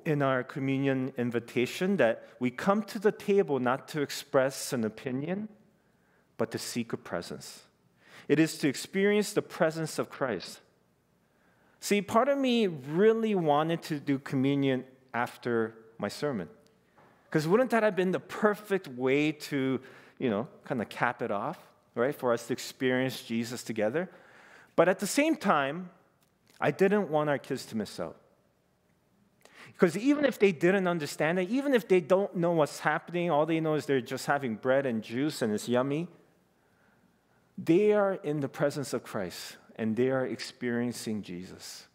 in 0.05 0.21
our 0.21 0.43
communion 0.43 1.13
invitation 1.17 1.97
that 1.97 2.27
we 2.39 2.51
come 2.51 2.83
to 2.83 2.99
the 2.99 3.11
table 3.11 3.59
not 3.59 3.87
to 3.89 4.01
express 4.01 4.73
an 4.73 4.83
opinion, 4.83 5.49
but 6.37 6.51
to 6.51 6.57
seek 6.57 6.93
a 6.93 6.97
presence. 6.97 7.63
It 8.27 8.39
is 8.39 8.57
to 8.59 8.67
experience 8.67 9.33
the 9.33 9.41
presence 9.41 9.99
of 9.99 10.09
Christ. 10.09 10.59
See, 11.79 12.01
part 12.01 12.27
of 12.27 12.37
me 12.37 12.67
really 12.67 13.35
wanted 13.35 13.81
to 13.83 13.99
do 13.99 14.19
communion 14.19 14.83
after 15.13 15.75
my 15.97 16.07
sermon. 16.07 16.49
Because 17.25 17.47
wouldn't 17.47 17.71
that 17.71 17.83
have 17.83 17.95
been 17.95 18.11
the 18.11 18.19
perfect 18.19 18.87
way 18.87 19.31
to, 19.31 19.79
you 20.17 20.29
know, 20.29 20.47
kind 20.65 20.81
of 20.81 20.89
cap 20.89 21.21
it 21.21 21.31
off, 21.31 21.59
right? 21.95 22.15
For 22.15 22.33
us 22.33 22.47
to 22.47 22.53
experience 22.53 23.21
Jesus 23.21 23.63
together. 23.63 24.09
But 24.75 24.89
at 24.89 24.99
the 24.99 25.07
same 25.07 25.35
time, 25.35 25.89
I 26.59 26.71
didn't 26.71 27.09
want 27.09 27.29
our 27.29 27.37
kids 27.37 27.65
to 27.67 27.77
miss 27.77 27.99
out. 27.99 28.17
Because 29.73 29.97
even 29.97 30.25
if 30.25 30.39
they 30.39 30.51
didn't 30.51 30.87
understand 30.87 31.39
it, 31.39 31.49
even 31.49 31.73
if 31.73 31.87
they 31.87 31.99
don't 31.99 32.35
know 32.35 32.51
what's 32.51 32.79
happening, 32.79 33.29
all 33.29 33.45
they 33.45 33.59
know 33.59 33.75
is 33.75 33.85
they're 33.85 34.01
just 34.01 34.25
having 34.25 34.55
bread 34.55 34.85
and 34.85 35.03
juice 35.03 35.41
and 35.41 35.53
it's 35.53 35.69
yummy, 35.69 36.07
they 37.57 37.93
are 37.93 38.15
in 38.23 38.39
the 38.39 38.49
presence 38.49 38.93
of 38.93 39.03
Christ 39.03 39.57
and 39.75 39.95
they 39.95 40.09
are 40.09 40.25
experiencing 40.25 41.21
Jesus. 41.21 41.87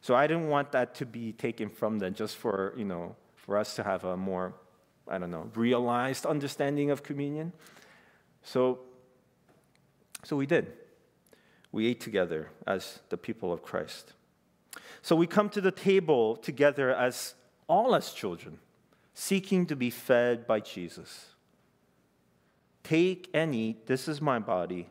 So 0.00 0.14
I 0.14 0.26
didn't 0.26 0.48
want 0.48 0.72
that 0.72 0.94
to 0.96 1.06
be 1.06 1.32
taken 1.32 1.68
from 1.68 1.98
them 1.98 2.14
just 2.14 2.36
for, 2.36 2.72
you 2.76 2.84
know, 2.84 3.16
for 3.34 3.58
us 3.58 3.74
to 3.76 3.82
have 3.82 4.04
a 4.04 4.16
more, 4.16 4.54
I 5.08 5.18
don't 5.18 5.30
know, 5.30 5.50
realized 5.54 6.24
understanding 6.26 6.90
of 6.90 7.02
communion. 7.02 7.52
So, 8.42 8.80
so 10.24 10.36
we 10.36 10.46
did. 10.46 10.72
We 11.72 11.86
ate 11.86 12.00
together 12.00 12.50
as 12.66 13.00
the 13.08 13.16
people 13.16 13.52
of 13.52 13.62
Christ. 13.62 14.12
So 15.02 15.16
we 15.16 15.26
come 15.26 15.48
to 15.50 15.60
the 15.60 15.70
table 15.70 16.36
together 16.36 16.94
as 16.94 17.34
all 17.68 17.94
as 17.94 18.12
children, 18.12 18.58
seeking 19.14 19.66
to 19.66 19.76
be 19.76 19.90
fed 19.90 20.46
by 20.46 20.60
Jesus. 20.60 21.26
Take 22.82 23.28
and 23.34 23.54
eat, 23.54 23.86
this 23.86 24.08
is 24.08 24.20
my 24.20 24.38
body. 24.38 24.88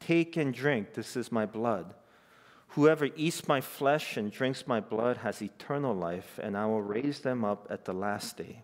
Take 0.00 0.36
and 0.36 0.54
drink, 0.54 0.94
this 0.94 1.16
is 1.16 1.30
my 1.30 1.44
blood. 1.44 1.94
Whoever 2.68 3.08
eats 3.16 3.48
my 3.48 3.60
flesh 3.60 4.16
and 4.16 4.30
drinks 4.30 4.66
my 4.66 4.80
blood 4.80 5.18
has 5.18 5.42
eternal 5.42 5.94
life, 5.94 6.38
and 6.42 6.56
I 6.56 6.66
will 6.66 6.82
raise 6.82 7.20
them 7.20 7.44
up 7.44 7.66
at 7.70 7.84
the 7.84 7.92
last 7.92 8.36
day. 8.36 8.62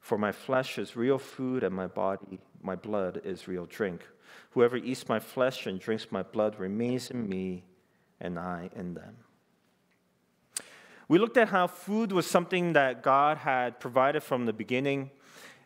For 0.00 0.18
my 0.18 0.32
flesh 0.32 0.78
is 0.78 0.96
real 0.96 1.18
food, 1.18 1.62
and 1.62 1.74
my 1.74 1.86
body, 1.86 2.40
my 2.62 2.74
blood, 2.74 3.20
is 3.24 3.46
real 3.48 3.66
drink. 3.66 4.06
Whoever 4.50 4.76
eats 4.76 5.08
my 5.08 5.20
flesh 5.20 5.66
and 5.66 5.78
drinks 5.78 6.08
my 6.10 6.22
blood 6.22 6.58
remains 6.58 7.10
in 7.10 7.28
me, 7.28 7.64
and 8.20 8.38
I 8.38 8.70
in 8.74 8.94
them. 8.94 9.16
We 11.10 11.18
looked 11.18 11.38
at 11.38 11.48
how 11.48 11.66
food 11.66 12.12
was 12.12 12.24
something 12.24 12.74
that 12.74 13.02
God 13.02 13.38
had 13.38 13.80
provided 13.80 14.22
from 14.22 14.46
the 14.46 14.52
beginning, 14.52 15.10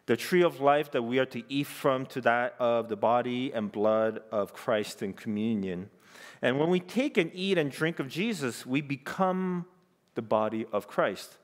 the 0.07 0.16
tree 0.16 0.42
of 0.42 0.62
life 0.62 0.92
that 0.92 1.02
we 1.02 1.18
are 1.18 1.26
to 1.26 1.42
eat 1.50 1.66
from, 1.66 2.07
to 2.07 2.22
that 2.22 2.54
of 2.59 2.88
the 2.88 2.96
body 2.96 3.52
and 3.52 3.70
blood 3.70 4.22
of 4.33 4.54
Christ 4.54 5.02
in 5.02 5.12
communion. 5.12 5.90
And 6.40 6.59
when 6.59 6.70
we 6.70 6.80
take 6.80 7.18
and 7.18 7.30
eat 7.35 7.59
and 7.59 7.70
drink 7.70 7.98
of 7.98 8.09
Jesus, 8.09 8.64
we 8.64 8.80
become 8.80 9.66
the 10.14 10.22
body 10.22 10.64
of 10.72 10.88
Christ. 10.88 11.37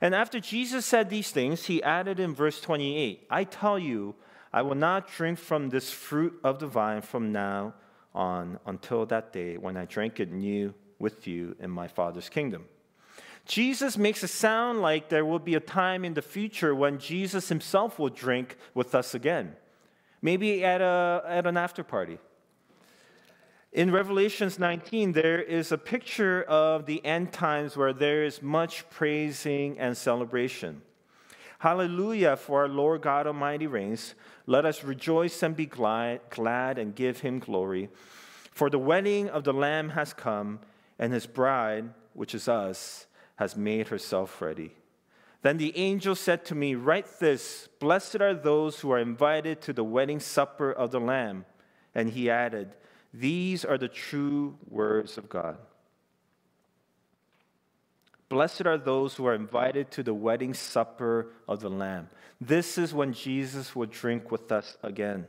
And 0.00 0.14
after 0.14 0.40
Jesus 0.40 0.86
said 0.86 1.10
these 1.10 1.30
things, 1.30 1.66
he 1.66 1.82
added 1.82 2.18
in 2.18 2.34
verse 2.34 2.58
28 2.58 3.26
I 3.28 3.44
tell 3.44 3.78
you, 3.78 4.14
I 4.50 4.62
will 4.62 4.76
not 4.76 5.08
drink 5.08 5.38
from 5.38 5.68
this 5.68 5.90
fruit 5.90 6.40
of 6.42 6.58
the 6.58 6.68
vine 6.68 7.02
from 7.02 7.32
now 7.32 7.74
on 8.14 8.58
until 8.64 9.04
that 9.04 9.30
day 9.30 9.58
when 9.58 9.76
I 9.76 9.84
drink 9.84 10.20
it 10.20 10.32
new 10.32 10.72
with 10.98 11.26
you 11.26 11.54
in 11.60 11.70
my 11.70 11.86
Father's 11.86 12.30
kingdom. 12.30 12.64
Jesus 13.44 13.98
makes 13.98 14.22
it 14.22 14.28
sound 14.28 14.80
like 14.80 15.08
there 15.08 15.24
will 15.24 15.38
be 15.38 15.54
a 15.54 15.60
time 15.60 16.04
in 16.04 16.14
the 16.14 16.22
future 16.22 16.74
when 16.74 16.98
Jesus 16.98 17.48
himself 17.48 17.98
will 17.98 18.08
drink 18.08 18.56
with 18.74 18.94
us 18.94 19.14
again, 19.14 19.56
maybe 20.20 20.64
at, 20.64 20.80
a, 20.80 21.22
at 21.26 21.46
an 21.46 21.56
after 21.56 21.82
party. 21.82 22.18
In 23.72 23.90
Revelations 23.90 24.58
19, 24.58 25.12
there 25.12 25.40
is 25.40 25.72
a 25.72 25.78
picture 25.78 26.42
of 26.42 26.86
the 26.86 27.04
end 27.04 27.32
times 27.32 27.76
where 27.76 27.92
there 27.92 28.22
is 28.22 28.42
much 28.42 28.88
praising 28.90 29.78
and 29.78 29.96
celebration. 29.96 30.82
Hallelujah, 31.58 32.36
for 32.36 32.62
our 32.62 32.68
Lord 32.68 33.02
God 33.02 33.26
Almighty 33.26 33.66
reigns. 33.66 34.14
Let 34.46 34.66
us 34.66 34.84
rejoice 34.84 35.42
and 35.42 35.56
be 35.56 35.66
glad, 35.66 36.20
glad 36.28 36.76
and 36.76 36.94
give 36.94 37.20
him 37.20 37.38
glory. 37.38 37.88
For 38.52 38.68
the 38.68 38.78
wedding 38.78 39.30
of 39.30 39.44
the 39.44 39.54
Lamb 39.54 39.90
has 39.90 40.12
come, 40.12 40.60
and 40.98 41.12
his 41.12 41.26
bride, 41.26 41.88
which 42.12 42.34
is 42.34 42.48
us, 42.48 43.06
has 43.36 43.56
made 43.56 43.88
herself 43.88 44.40
ready. 44.40 44.74
Then 45.42 45.56
the 45.56 45.76
angel 45.76 46.14
said 46.14 46.44
to 46.46 46.54
me, 46.54 46.74
Write 46.74 47.18
this 47.18 47.68
Blessed 47.80 48.20
are 48.20 48.34
those 48.34 48.80
who 48.80 48.92
are 48.92 48.98
invited 48.98 49.60
to 49.62 49.72
the 49.72 49.84
wedding 49.84 50.20
supper 50.20 50.72
of 50.72 50.90
the 50.92 51.00
Lamb. 51.00 51.44
And 51.94 52.10
he 52.10 52.30
added, 52.30 52.70
These 53.12 53.64
are 53.64 53.76
the 53.76 53.88
true 53.88 54.56
words 54.68 55.18
of 55.18 55.28
God. 55.28 55.58
Blessed 58.28 58.66
are 58.66 58.78
those 58.78 59.14
who 59.14 59.26
are 59.26 59.34
invited 59.34 59.90
to 59.90 60.02
the 60.02 60.14
wedding 60.14 60.54
supper 60.54 61.32
of 61.46 61.60
the 61.60 61.68
Lamb. 61.68 62.08
This 62.40 62.78
is 62.78 62.94
when 62.94 63.12
Jesus 63.12 63.76
will 63.76 63.86
drink 63.86 64.30
with 64.30 64.50
us 64.50 64.78
again. 64.82 65.26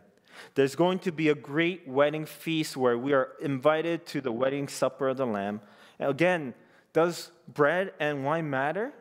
There's 0.55 0.75
going 0.75 0.99
to 0.99 1.11
be 1.11 1.29
a 1.29 1.35
great 1.35 1.87
wedding 1.87 2.25
feast 2.25 2.77
where 2.77 2.97
we 2.97 3.13
are 3.13 3.31
invited 3.41 4.05
to 4.07 4.21
the 4.21 4.31
wedding 4.31 4.67
supper 4.67 5.09
of 5.09 5.17
the 5.17 5.27
Lamb 5.27 5.59
Again, 5.99 6.53
does 6.93 7.31
bread 7.47 7.93
and 7.99 8.23
wine 8.23 8.49
matter? 8.49 8.93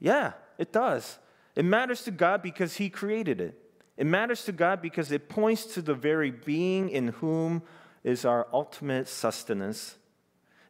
Yeah, 0.00 0.32
it 0.58 0.72
does. 0.72 1.18
It 1.54 1.64
matters 1.64 2.02
to 2.04 2.10
God 2.10 2.42
because 2.42 2.76
He 2.76 2.88
created 2.90 3.40
it. 3.40 3.60
It 3.96 4.06
matters 4.06 4.44
to 4.44 4.52
God 4.52 4.80
because 4.80 5.10
it 5.10 5.28
points 5.28 5.64
to 5.74 5.82
the 5.82 5.94
very 5.94 6.30
being 6.30 6.88
in 6.88 7.08
whom 7.08 7.62
is 8.04 8.24
our 8.24 8.46
ultimate 8.52 9.08
sustenance. 9.08 9.96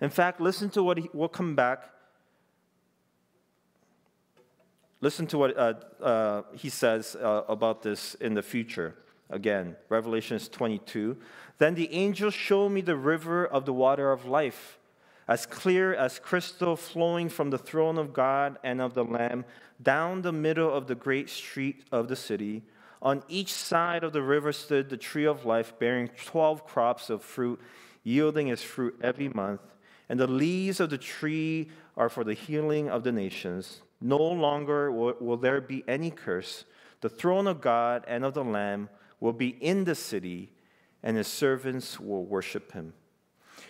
In 0.01 0.09
fact, 0.09 0.41
listen 0.41 0.71
to 0.71 0.83
what 0.83 0.99
he, 0.99 1.11
we'll 1.13 1.29
come 1.29 1.55
back. 1.55 1.91
Listen 5.01 5.27
to 5.27 5.39
what 5.39 5.57
uh, 5.57 5.75
uh, 6.03 6.43
he 6.55 6.71
says 6.71 7.17
uh, 7.17 7.43
about 7.49 7.83
this 7.83 8.15
in 8.15 8.35
the 8.35 8.43
future. 8.43 8.95
Again, 9.31 9.77
Revelations 9.91 10.49
22. 10.49 11.19
Then 11.59 11.75
the 11.75 11.93
angel 11.93 12.31
showed 12.31 12.71
me 12.71 12.81
the 12.81 12.97
river 12.97 13.47
of 13.47 13.67
the 13.67 13.75
water 13.75 14.11
of 14.11 14.25
life, 14.25 14.78
as 15.29 15.45
clear 15.45 15.95
as 15.95 16.19
crystal, 16.19 16.75
flowing 16.75 17.29
from 17.29 17.51
the 17.51 17.59
throne 17.59 17.99
of 17.99 18.15
God 18.15 18.59
and 18.65 18.81
of 18.81 18.95
the 18.95 19.05
Lamb 19.05 19.45
down 19.81 20.23
the 20.23 20.33
middle 20.33 20.73
of 20.73 20.87
the 20.87 20.95
great 20.95 21.29
street 21.29 21.85
of 21.93 22.09
the 22.09 22.17
city. 22.17 22.63
On 23.03 23.23
each 23.29 23.53
side 23.53 24.03
of 24.03 24.13
the 24.13 24.23
river 24.23 24.53
stood 24.53 24.89
the 24.89 24.97
tree 24.97 25.27
of 25.27 25.45
life, 25.45 25.79
bearing 25.79 26.09
12 26.25 26.67
crops 26.67 27.11
of 27.11 27.23
fruit, 27.23 27.61
yielding 28.03 28.49
its 28.49 28.63
fruit 28.63 28.99
every 29.03 29.29
month. 29.29 29.61
And 30.09 30.19
the 30.19 30.27
leaves 30.27 30.81
of 30.81 30.91
the 30.91 30.99
tree 30.99 31.71
are 31.97 32.09
for 32.09 32.25
the 32.25 32.35
healing 32.35 32.89
of 32.89 33.05
the 33.05 33.13
nations. 33.13 33.83
No 34.01 34.17
longer 34.17 34.91
will, 34.91 35.15
will 35.21 35.37
there 35.37 35.61
be 35.61 35.85
any 35.87 36.11
curse. 36.11 36.65
The 37.03 37.09
throne 37.09 37.47
of 37.47 37.61
God 37.61 38.05
and 38.09 38.25
of 38.25 38.35
the 38.35 38.45
Lamb 38.45 38.89
will 39.21 39.35
be 39.35 39.49
in 39.49 39.85
the 39.85 39.95
city, 39.95 40.53
and 41.03 41.17
his 41.17 41.29
servants 41.29 42.01
will 42.01 42.25
worship 42.25 42.73
him. 42.73 42.95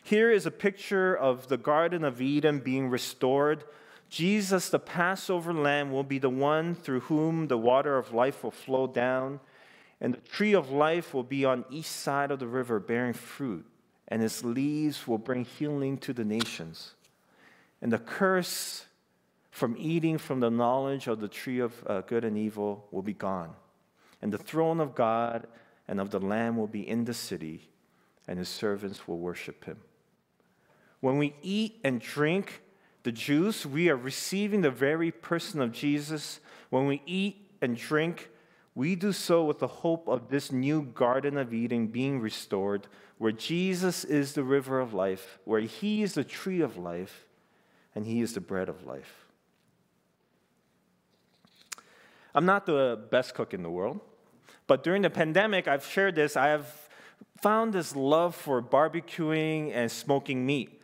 Here 0.02 0.30
is 0.30 0.46
a 0.46 0.50
picture 0.50 1.14
of 1.14 1.48
the 1.48 1.56
Garden 1.56 2.04
of 2.04 2.20
Eden 2.20 2.60
being 2.60 2.88
restored. 2.88 3.64
Jesus, 4.08 4.68
the 4.68 4.78
Passover 4.78 5.52
lamb, 5.52 5.90
will 5.90 6.04
be 6.04 6.18
the 6.18 6.30
one 6.30 6.74
through 6.74 7.00
whom 7.00 7.48
the 7.48 7.58
water 7.58 7.98
of 7.98 8.14
life 8.14 8.42
will 8.42 8.50
flow 8.50 8.86
down, 8.86 9.40
and 10.00 10.14
the 10.14 10.20
tree 10.20 10.54
of 10.54 10.70
life 10.70 11.12
will 11.12 11.24
be 11.24 11.44
on 11.44 11.64
each 11.70 11.86
side 11.86 12.30
of 12.30 12.38
the 12.38 12.46
river 12.46 12.80
bearing 12.80 13.12
fruit, 13.12 13.66
and 14.08 14.22
its 14.22 14.44
leaves 14.44 15.06
will 15.06 15.18
bring 15.18 15.44
healing 15.44 15.98
to 15.98 16.12
the 16.12 16.24
nations. 16.24 16.94
And 17.82 17.92
the 17.92 17.98
curse 17.98 18.86
from 19.50 19.76
eating 19.78 20.18
from 20.18 20.40
the 20.40 20.50
knowledge 20.50 21.06
of 21.06 21.20
the 21.20 21.28
tree 21.28 21.58
of 21.58 21.74
uh, 21.86 22.00
good 22.02 22.24
and 22.24 22.38
evil 22.38 22.86
will 22.90 23.02
be 23.02 23.12
gone 23.12 23.54
and 24.20 24.32
the 24.32 24.38
throne 24.38 24.80
of 24.80 24.94
God 24.94 25.46
and 25.86 26.00
of 26.00 26.10
the 26.10 26.20
Lamb 26.20 26.56
will 26.56 26.66
be 26.66 26.86
in 26.86 27.04
the 27.04 27.14
city, 27.14 27.68
and 28.28 28.38
his 28.38 28.48
servants 28.48 29.08
will 29.08 29.18
worship 29.18 29.64
him. 29.64 29.78
When 31.00 31.18
we 31.18 31.34
eat 31.42 31.80
and 31.82 32.00
drink 32.00 32.62
the 33.02 33.12
juice, 33.12 33.64
we 33.64 33.88
are 33.88 33.96
receiving 33.96 34.60
the 34.60 34.70
very 34.70 35.10
person 35.10 35.62
of 35.62 35.72
Jesus. 35.72 36.40
When 36.70 36.86
we 36.86 37.02
eat 37.06 37.48
and 37.62 37.76
drink, 37.76 38.28
we 38.74 38.94
do 38.94 39.12
so 39.12 39.44
with 39.44 39.58
the 39.58 39.66
hope 39.66 40.06
of 40.08 40.28
this 40.28 40.52
new 40.52 40.82
Garden 40.82 41.38
of 41.38 41.54
Eden 41.54 41.86
being 41.86 42.20
restored, 42.20 42.86
where 43.16 43.32
Jesus 43.32 44.04
is 44.04 44.34
the 44.34 44.44
river 44.44 44.78
of 44.78 44.92
life, 44.92 45.38
where 45.44 45.60
he 45.60 46.02
is 46.02 46.14
the 46.14 46.22
tree 46.22 46.60
of 46.60 46.76
life, 46.76 47.26
and 47.94 48.06
he 48.06 48.20
is 48.20 48.34
the 48.34 48.40
bread 48.40 48.68
of 48.68 48.86
life. 48.86 49.26
I'm 52.34 52.44
not 52.44 52.66
the 52.66 53.00
best 53.10 53.34
cook 53.34 53.54
in 53.54 53.62
the 53.62 53.70
world. 53.70 54.00
But 54.66 54.84
during 54.84 55.02
the 55.02 55.10
pandemic, 55.10 55.66
I've 55.66 55.84
shared 55.84 56.14
this, 56.14 56.36
I 56.36 56.48
have 56.48 56.87
found 57.40 57.72
this 57.72 57.94
love 57.94 58.34
for 58.34 58.62
barbecuing 58.62 59.72
and 59.72 59.90
smoking 59.90 60.44
meat. 60.44 60.80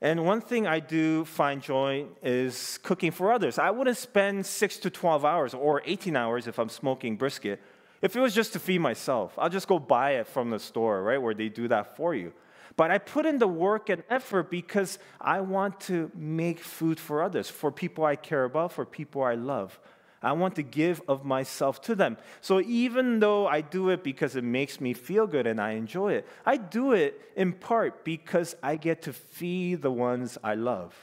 And 0.00 0.24
one 0.24 0.40
thing 0.40 0.66
I 0.66 0.78
do 0.78 1.24
find 1.24 1.60
joy 1.60 2.06
is 2.22 2.78
cooking 2.82 3.10
for 3.10 3.32
others. 3.32 3.58
I 3.58 3.70
wouldn't 3.70 3.96
spend 3.96 4.46
six 4.46 4.76
to 4.78 4.90
12 4.90 5.24
hours 5.24 5.54
or 5.54 5.82
18 5.84 6.14
hours 6.14 6.46
if 6.46 6.58
I'm 6.58 6.68
smoking 6.68 7.16
brisket 7.16 7.60
if 8.00 8.14
it 8.16 8.20
was 8.20 8.34
just 8.34 8.52
to 8.52 8.58
feed 8.58 8.78
myself. 8.78 9.34
I'll 9.38 9.48
just 9.48 9.68
go 9.68 9.78
buy 9.78 10.12
it 10.12 10.26
from 10.26 10.50
the 10.50 10.58
store, 10.58 11.02
right, 11.02 11.20
where 11.20 11.34
they 11.34 11.48
do 11.48 11.68
that 11.68 11.96
for 11.96 12.14
you. 12.14 12.32
But 12.76 12.92
I 12.92 12.98
put 12.98 13.26
in 13.26 13.38
the 13.38 13.48
work 13.48 13.88
and 13.88 14.04
effort 14.08 14.50
because 14.50 15.00
I 15.20 15.40
want 15.40 15.80
to 15.82 16.10
make 16.14 16.60
food 16.60 17.00
for 17.00 17.22
others, 17.22 17.50
for 17.50 17.72
people 17.72 18.04
I 18.04 18.14
care 18.14 18.44
about, 18.44 18.72
for 18.72 18.84
people 18.84 19.22
I 19.22 19.34
love. 19.34 19.80
I 20.22 20.32
want 20.32 20.56
to 20.56 20.62
give 20.62 21.00
of 21.06 21.24
myself 21.24 21.80
to 21.82 21.94
them. 21.94 22.16
So 22.40 22.60
even 22.60 23.20
though 23.20 23.46
I 23.46 23.60
do 23.60 23.90
it 23.90 24.02
because 24.02 24.34
it 24.34 24.42
makes 24.42 24.80
me 24.80 24.92
feel 24.92 25.26
good 25.26 25.46
and 25.46 25.60
I 25.60 25.72
enjoy 25.72 26.14
it, 26.14 26.26
I 26.44 26.56
do 26.56 26.92
it 26.92 27.20
in 27.36 27.52
part 27.52 28.04
because 28.04 28.56
I 28.62 28.76
get 28.76 29.02
to 29.02 29.12
feed 29.12 29.82
the 29.82 29.92
ones 29.92 30.36
I 30.42 30.54
love. 30.54 30.94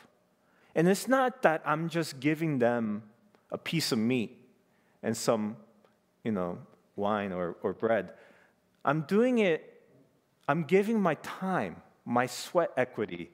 And 0.75 0.89
it's 0.89 1.07
not 1.07 1.43
that 1.43 1.61
I'm 1.65 1.87
just 1.87 2.19
giving 2.19 2.59
them 2.59 3.03
a 3.51 3.57
piece 3.57 3.93
of 3.93 3.99
meat 3.99 4.37
and 5.01 5.15
some, 5.15 5.55
you 6.25 6.33
know, 6.33 6.57
wine 6.97 7.31
or, 7.31 7.55
or 7.63 7.71
bread. 7.71 8.11
I'm 8.83 9.01
doing 9.01 9.37
it, 9.39 9.81
I'm 10.47 10.63
giving 10.63 10.99
my 10.99 11.15
time, 11.15 11.77
my 12.05 12.25
sweat 12.25 12.71
equity, 12.75 13.31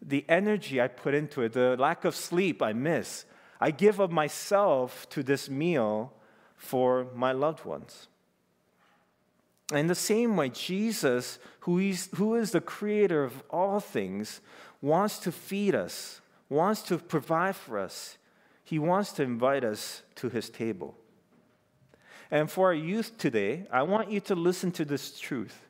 the 0.00 0.24
energy 0.28 0.80
I 0.80 0.88
put 0.88 1.14
into 1.14 1.42
it, 1.42 1.52
the 1.52 1.76
lack 1.78 2.06
of 2.06 2.14
sleep 2.16 2.62
I 2.62 2.72
miss 2.72 3.26
I 3.60 3.70
give 3.70 3.98
of 3.98 4.10
myself 4.10 5.08
to 5.10 5.22
this 5.22 5.48
meal 5.48 6.12
for 6.56 7.06
my 7.14 7.32
loved 7.32 7.64
ones. 7.64 8.08
In 9.72 9.86
the 9.86 9.94
same 9.94 10.36
way, 10.36 10.48
Jesus, 10.48 11.38
who 11.60 11.78
is, 11.78 12.08
who 12.14 12.34
is 12.36 12.52
the 12.52 12.60
creator 12.60 13.22
of 13.24 13.42
all 13.50 13.80
things, 13.80 14.40
wants 14.80 15.18
to 15.20 15.32
feed 15.32 15.74
us, 15.74 16.20
wants 16.48 16.82
to 16.82 16.98
provide 16.98 17.56
for 17.56 17.78
us. 17.78 18.16
He 18.64 18.78
wants 18.78 19.12
to 19.12 19.22
invite 19.22 19.64
us 19.64 20.02
to 20.16 20.28
his 20.28 20.48
table. 20.48 20.96
And 22.30 22.50
for 22.50 22.66
our 22.66 22.74
youth 22.74 23.18
today, 23.18 23.66
I 23.70 23.82
want 23.82 24.10
you 24.10 24.20
to 24.20 24.34
listen 24.34 24.72
to 24.72 24.84
this 24.84 25.18
truth. 25.18 25.62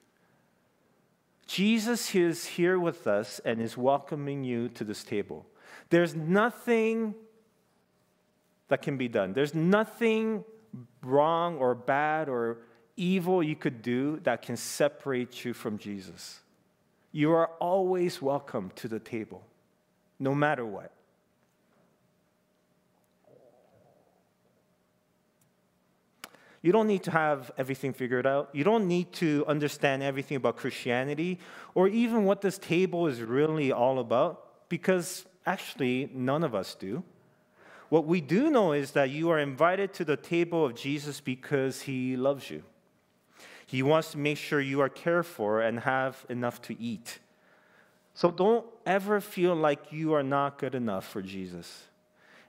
Jesus 1.46 2.14
is 2.14 2.44
here 2.44 2.78
with 2.78 3.06
us 3.06 3.40
and 3.44 3.60
is 3.60 3.76
welcoming 3.76 4.44
you 4.44 4.68
to 4.70 4.84
this 4.84 5.02
table. 5.02 5.46
There's 5.90 6.14
nothing 6.14 7.14
that 8.68 8.82
can 8.82 8.96
be 8.96 9.08
done. 9.08 9.32
There's 9.32 9.54
nothing 9.54 10.44
wrong 11.02 11.56
or 11.58 11.74
bad 11.74 12.28
or 12.28 12.58
evil 12.96 13.42
you 13.42 13.56
could 13.56 13.82
do 13.82 14.20
that 14.24 14.42
can 14.42 14.56
separate 14.56 15.44
you 15.44 15.52
from 15.54 15.78
Jesus. 15.78 16.40
You 17.12 17.32
are 17.32 17.50
always 17.58 18.20
welcome 18.20 18.70
to 18.76 18.88
the 18.88 18.98
table, 18.98 19.42
no 20.18 20.34
matter 20.34 20.64
what. 20.66 20.92
You 26.60 26.72
don't 26.72 26.88
need 26.88 27.04
to 27.04 27.12
have 27.12 27.52
everything 27.56 27.92
figured 27.92 28.26
out. 28.26 28.50
You 28.52 28.64
don't 28.64 28.88
need 28.88 29.12
to 29.14 29.44
understand 29.46 30.02
everything 30.02 30.36
about 30.36 30.56
Christianity 30.56 31.38
or 31.74 31.86
even 31.88 32.24
what 32.24 32.40
this 32.40 32.58
table 32.58 33.06
is 33.06 33.22
really 33.22 33.70
all 33.70 34.00
about, 34.00 34.68
because 34.68 35.24
actually, 35.46 36.10
none 36.12 36.42
of 36.42 36.54
us 36.54 36.74
do. 36.74 37.04
What 37.88 38.06
we 38.06 38.20
do 38.20 38.50
know 38.50 38.72
is 38.72 38.90
that 38.92 39.10
you 39.10 39.30
are 39.30 39.38
invited 39.38 39.94
to 39.94 40.04
the 40.04 40.16
table 40.16 40.64
of 40.64 40.74
Jesus 40.74 41.20
because 41.20 41.82
he 41.82 42.16
loves 42.16 42.50
you. 42.50 42.62
He 43.66 43.82
wants 43.82 44.12
to 44.12 44.18
make 44.18 44.38
sure 44.38 44.60
you 44.60 44.80
are 44.80 44.88
cared 44.88 45.26
for 45.26 45.60
and 45.60 45.80
have 45.80 46.24
enough 46.28 46.60
to 46.62 46.80
eat. 46.80 47.18
So 48.14 48.30
don't 48.30 48.66
ever 48.84 49.20
feel 49.20 49.54
like 49.54 49.92
you 49.92 50.12
are 50.14 50.22
not 50.22 50.58
good 50.58 50.74
enough 50.74 51.06
for 51.06 51.22
Jesus. 51.22 51.84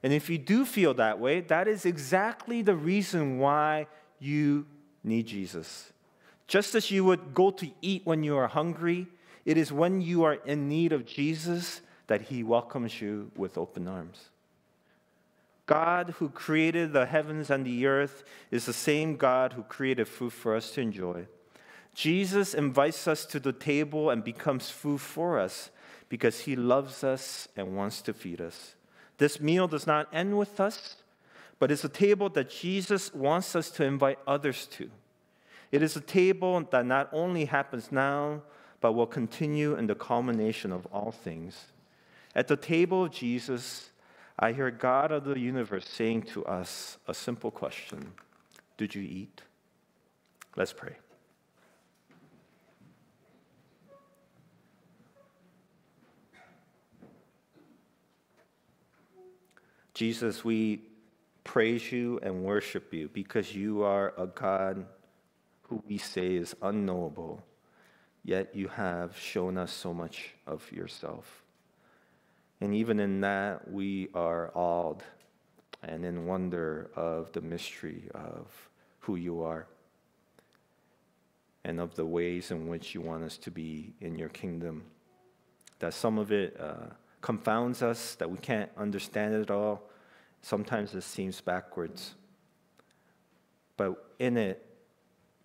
And 0.01 0.13
if 0.13 0.29
you 0.29 0.37
do 0.37 0.65
feel 0.65 0.93
that 0.95 1.19
way, 1.19 1.41
that 1.41 1.67
is 1.67 1.85
exactly 1.85 2.61
the 2.61 2.75
reason 2.75 3.37
why 3.37 3.87
you 4.19 4.65
need 5.03 5.27
Jesus. 5.27 5.91
Just 6.47 6.73
as 6.73 6.89
you 6.89 7.03
would 7.03 7.33
go 7.33 7.51
to 7.51 7.69
eat 7.81 8.01
when 8.05 8.23
you 8.23 8.35
are 8.37 8.47
hungry, 8.47 9.07
it 9.45 9.57
is 9.57 9.71
when 9.71 10.01
you 10.01 10.23
are 10.23 10.35
in 10.45 10.67
need 10.67 10.91
of 10.91 11.05
Jesus 11.05 11.81
that 12.07 12.23
he 12.23 12.43
welcomes 12.43 13.01
you 13.01 13.31
with 13.35 13.57
open 13.57 13.87
arms. 13.87 14.29
God 15.69 16.15
who 16.17 16.29
created 16.29 16.93
the 16.93 17.05
heavens 17.05 17.51
and 17.51 17.63
the 17.63 17.85
earth 17.85 18.23
is 18.49 18.65
the 18.65 18.73
same 18.73 19.17
God 19.17 19.53
who 19.53 19.61
created 19.61 20.07
food 20.07 20.33
for 20.33 20.55
us 20.55 20.71
to 20.71 20.81
enjoy. 20.81 21.27
Jesus 21.93 22.55
invites 22.55 23.07
us 23.07 23.23
to 23.27 23.39
the 23.39 23.53
table 23.53 24.09
and 24.09 24.23
becomes 24.23 24.71
food 24.71 24.99
for 24.99 25.37
us 25.37 25.69
because 26.09 26.39
he 26.39 26.55
loves 26.55 27.03
us 27.03 27.47
and 27.55 27.77
wants 27.77 28.01
to 28.01 28.13
feed 28.13 28.41
us. 28.41 28.73
This 29.19 29.39
meal 29.39 29.67
does 29.67 29.85
not 29.85 30.07
end 30.11 30.39
with 30.39 30.59
us, 30.59 30.95
but 31.59 31.69
it's 31.69 31.83
a 31.83 31.89
table 31.89 32.29
that 32.29 32.49
Jesus 32.49 33.13
wants 33.13 33.55
us 33.55 33.69
to 33.69 33.83
invite 33.83 34.17
others 34.25 34.65
to. 34.71 34.89
It 35.71 35.83
is 35.83 35.95
a 35.95 36.01
table 36.01 36.67
that 36.71 36.87
not 36.87 37.09
only 37.11 37.45
happens 37.45 37.91
now, 37.91 38.41
but 38.81 38.93
will 38.93 39.05
continue 39.05 39.75
in 39.75 39.85
the 39.85 39.93
culmination 39.93 40.71
of 40.71 40.87
all 40.87 41.11
things. 41.11 41.65
At 42.33 42.47
the 42.47 42.57
table 42.57 43.03
of 43.03 43.11
Jesus, 43.11 43.88
I 44.41 44.53
hear 44.53 44.71
God 44.71 45.11
of 45.11 45.25
the 45.25 45.37
universe 45.37 45.85
saying 45.85 46.21
to 46.33 46.45
us 46.45 46.97
a 47.07 47.13
simple 47.13 47.51
question 47.51 48.13
Did 48.77 48.95
you 48.95 49.01
eat? 49.01 49.41
Let's 50.55 50.71
pray. 50.71 50.95
Jesus, 59.93 60.45
we 60.45 60.83
praise 61.43 61.91
you 61.91 62.21
and 62.23 62.45
worship 62.45 62.93
you 62.93 63.09
because 63.11 63.53
you 63.53 63.83
are 63.83 64.13
a 64.17 64.27
God 64.27 64.85
who 65.63 65.83
we 65.85 65.97
say 65.97 66.35
is 66.35 66.55
unknowable, 66.61 67.43
yet 68.23 68.55
you 68.55 68.69
have 68.69 69.17
shown 69.19 69.57
us 69.57 69.73
so 69.73 69.93
much 69.93 70.35
of 70.47 70.71
yourself. 70.71 71.43
And 72.61 72.73
even 72.73 72.99
in 72.99 73.21
that, 73.21 73.71
we 73.71 74.09
are 74.13 74.51
awed 74.53 75.03
and 75.81 76.05
in 76.05 76.25
wonder 76.25 76.89
of 76.95 77.31
the 77.31 77.41
mystery 77.41 78.09
of 78.13 78.69
who 78.99 79.15
you 79.15 79.41
are 79.43 79.65
and 81.63 81.79
of 81.79 81.95
the 81.95 82.05
ways 82.05 82.51
in 82.51 82.67
which 82.67 82.93
you 82.93 83.01
want 83.01 83.23
us 83.23 83.37
to 83.37 83.51
be 83.51 83.93
in 84.01 84.17
your 84.17 84.29
kingdom. 84.29 84.83
That 85.79 85.93
some 85.93 86.17
of 86.17 86.31
it 86.31 86.59
uh, 86.59 86.93
confounds 87.21 87.81
us, 87.81 88.15
that 88.15 88.29
we 88.29 88.37
can't 88.37 88.69
understand 88.77 89.35
it 89.35 89.41
at 89.41 89.51
all. 89.51 89.83
Sometimes 90.41 90.93
it 90.93 91.03
seems 91.03 91.41
backwards. 91.41 92.15
But 93.77 94.03
in 94.19 94.35
it, 94.35 94.65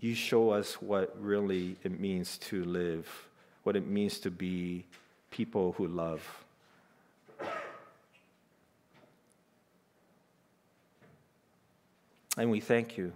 you 0.00 0.14
show 0.14 0.50
us 0.50 0.82
what 0.82 1.16
really 1.20 1.76
it 1.84 1.98
means 1.98 2.38
to 2.38 2.64
live, 2.64 3.08
what 3.62 3.76
it 3.76 3.86
means 3.86 4.18
to 4.20 4.30
be 4.30 4.84
people 5.30 5.72
who 5.72 5.86
love. 5.86 6.44
And 12.36 12.50
we 12.50 12.60
thank 12.60 12.96
you. 12.96 13.12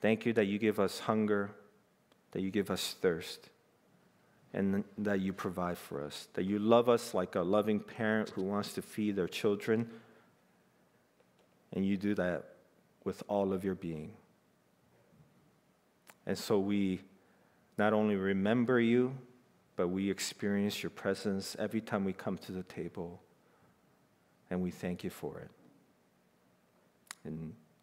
Thank 0.00 0.26
you 0.26 0.32
that 0.32 0.46
you 0.46 0.58
give 0.58 0.80
us 0.80 1.00
hunger, 1.00 1.50
that 2.32 2.40
you 2.42 2.50
give 2.50 2.70
us 2.70 2.96
thirst, 3.00 3.50
and 4.52 4.82
that 4.98 5.20
you 5.20 5.32
provide 5.32 5.78
for 5.78 6.02
us. 6.02 6.28
That 6.34 6.44
you 6.44 6.58
love 6.58 6.88
us 6.88 7.14
like 7.14 7.34
a 7.34 7.42
loving 7.42 7.80
parent 7.80 8.30
who 8.30 8.42
wants 8.42 8.72
to 8.74 8.82
feed 8.82 9.14
their 9.16 9.28
children, 9.28 9.88
and 11.72 11.86
you 11.86 11.96
do 11.96 12.14
that 12.14 12.54
with 13.04 13.22
all 13.28 13.52
of 13.52 13.64
your 13.64 13.74
being. 13.74 14.12
And 16.26 16.36
so 16.36 16.58
we 16.58 17.00
not 17.78 17.92
only 17.92 18.16
remember 18.16 18.80
you, 18.80 19.16
but 19.76 19.88
we 19.88 20.10
experience 20.10 20.82
your 20.82 20.90
presence 20.90 21.56
every 21.58 21.80
time 21.80 22.04
we 22.04 22.12
come 22.12 22.36
to 22.38 22.52
the 22.52 22.62
table, 22.64 23.20
and 24.50 24.60
we 24.60 24.70
thank 24.70 25.04
you 25.04 25.10
for 25.10 25.38
it. 25.38 25.50
In 27.24 27.54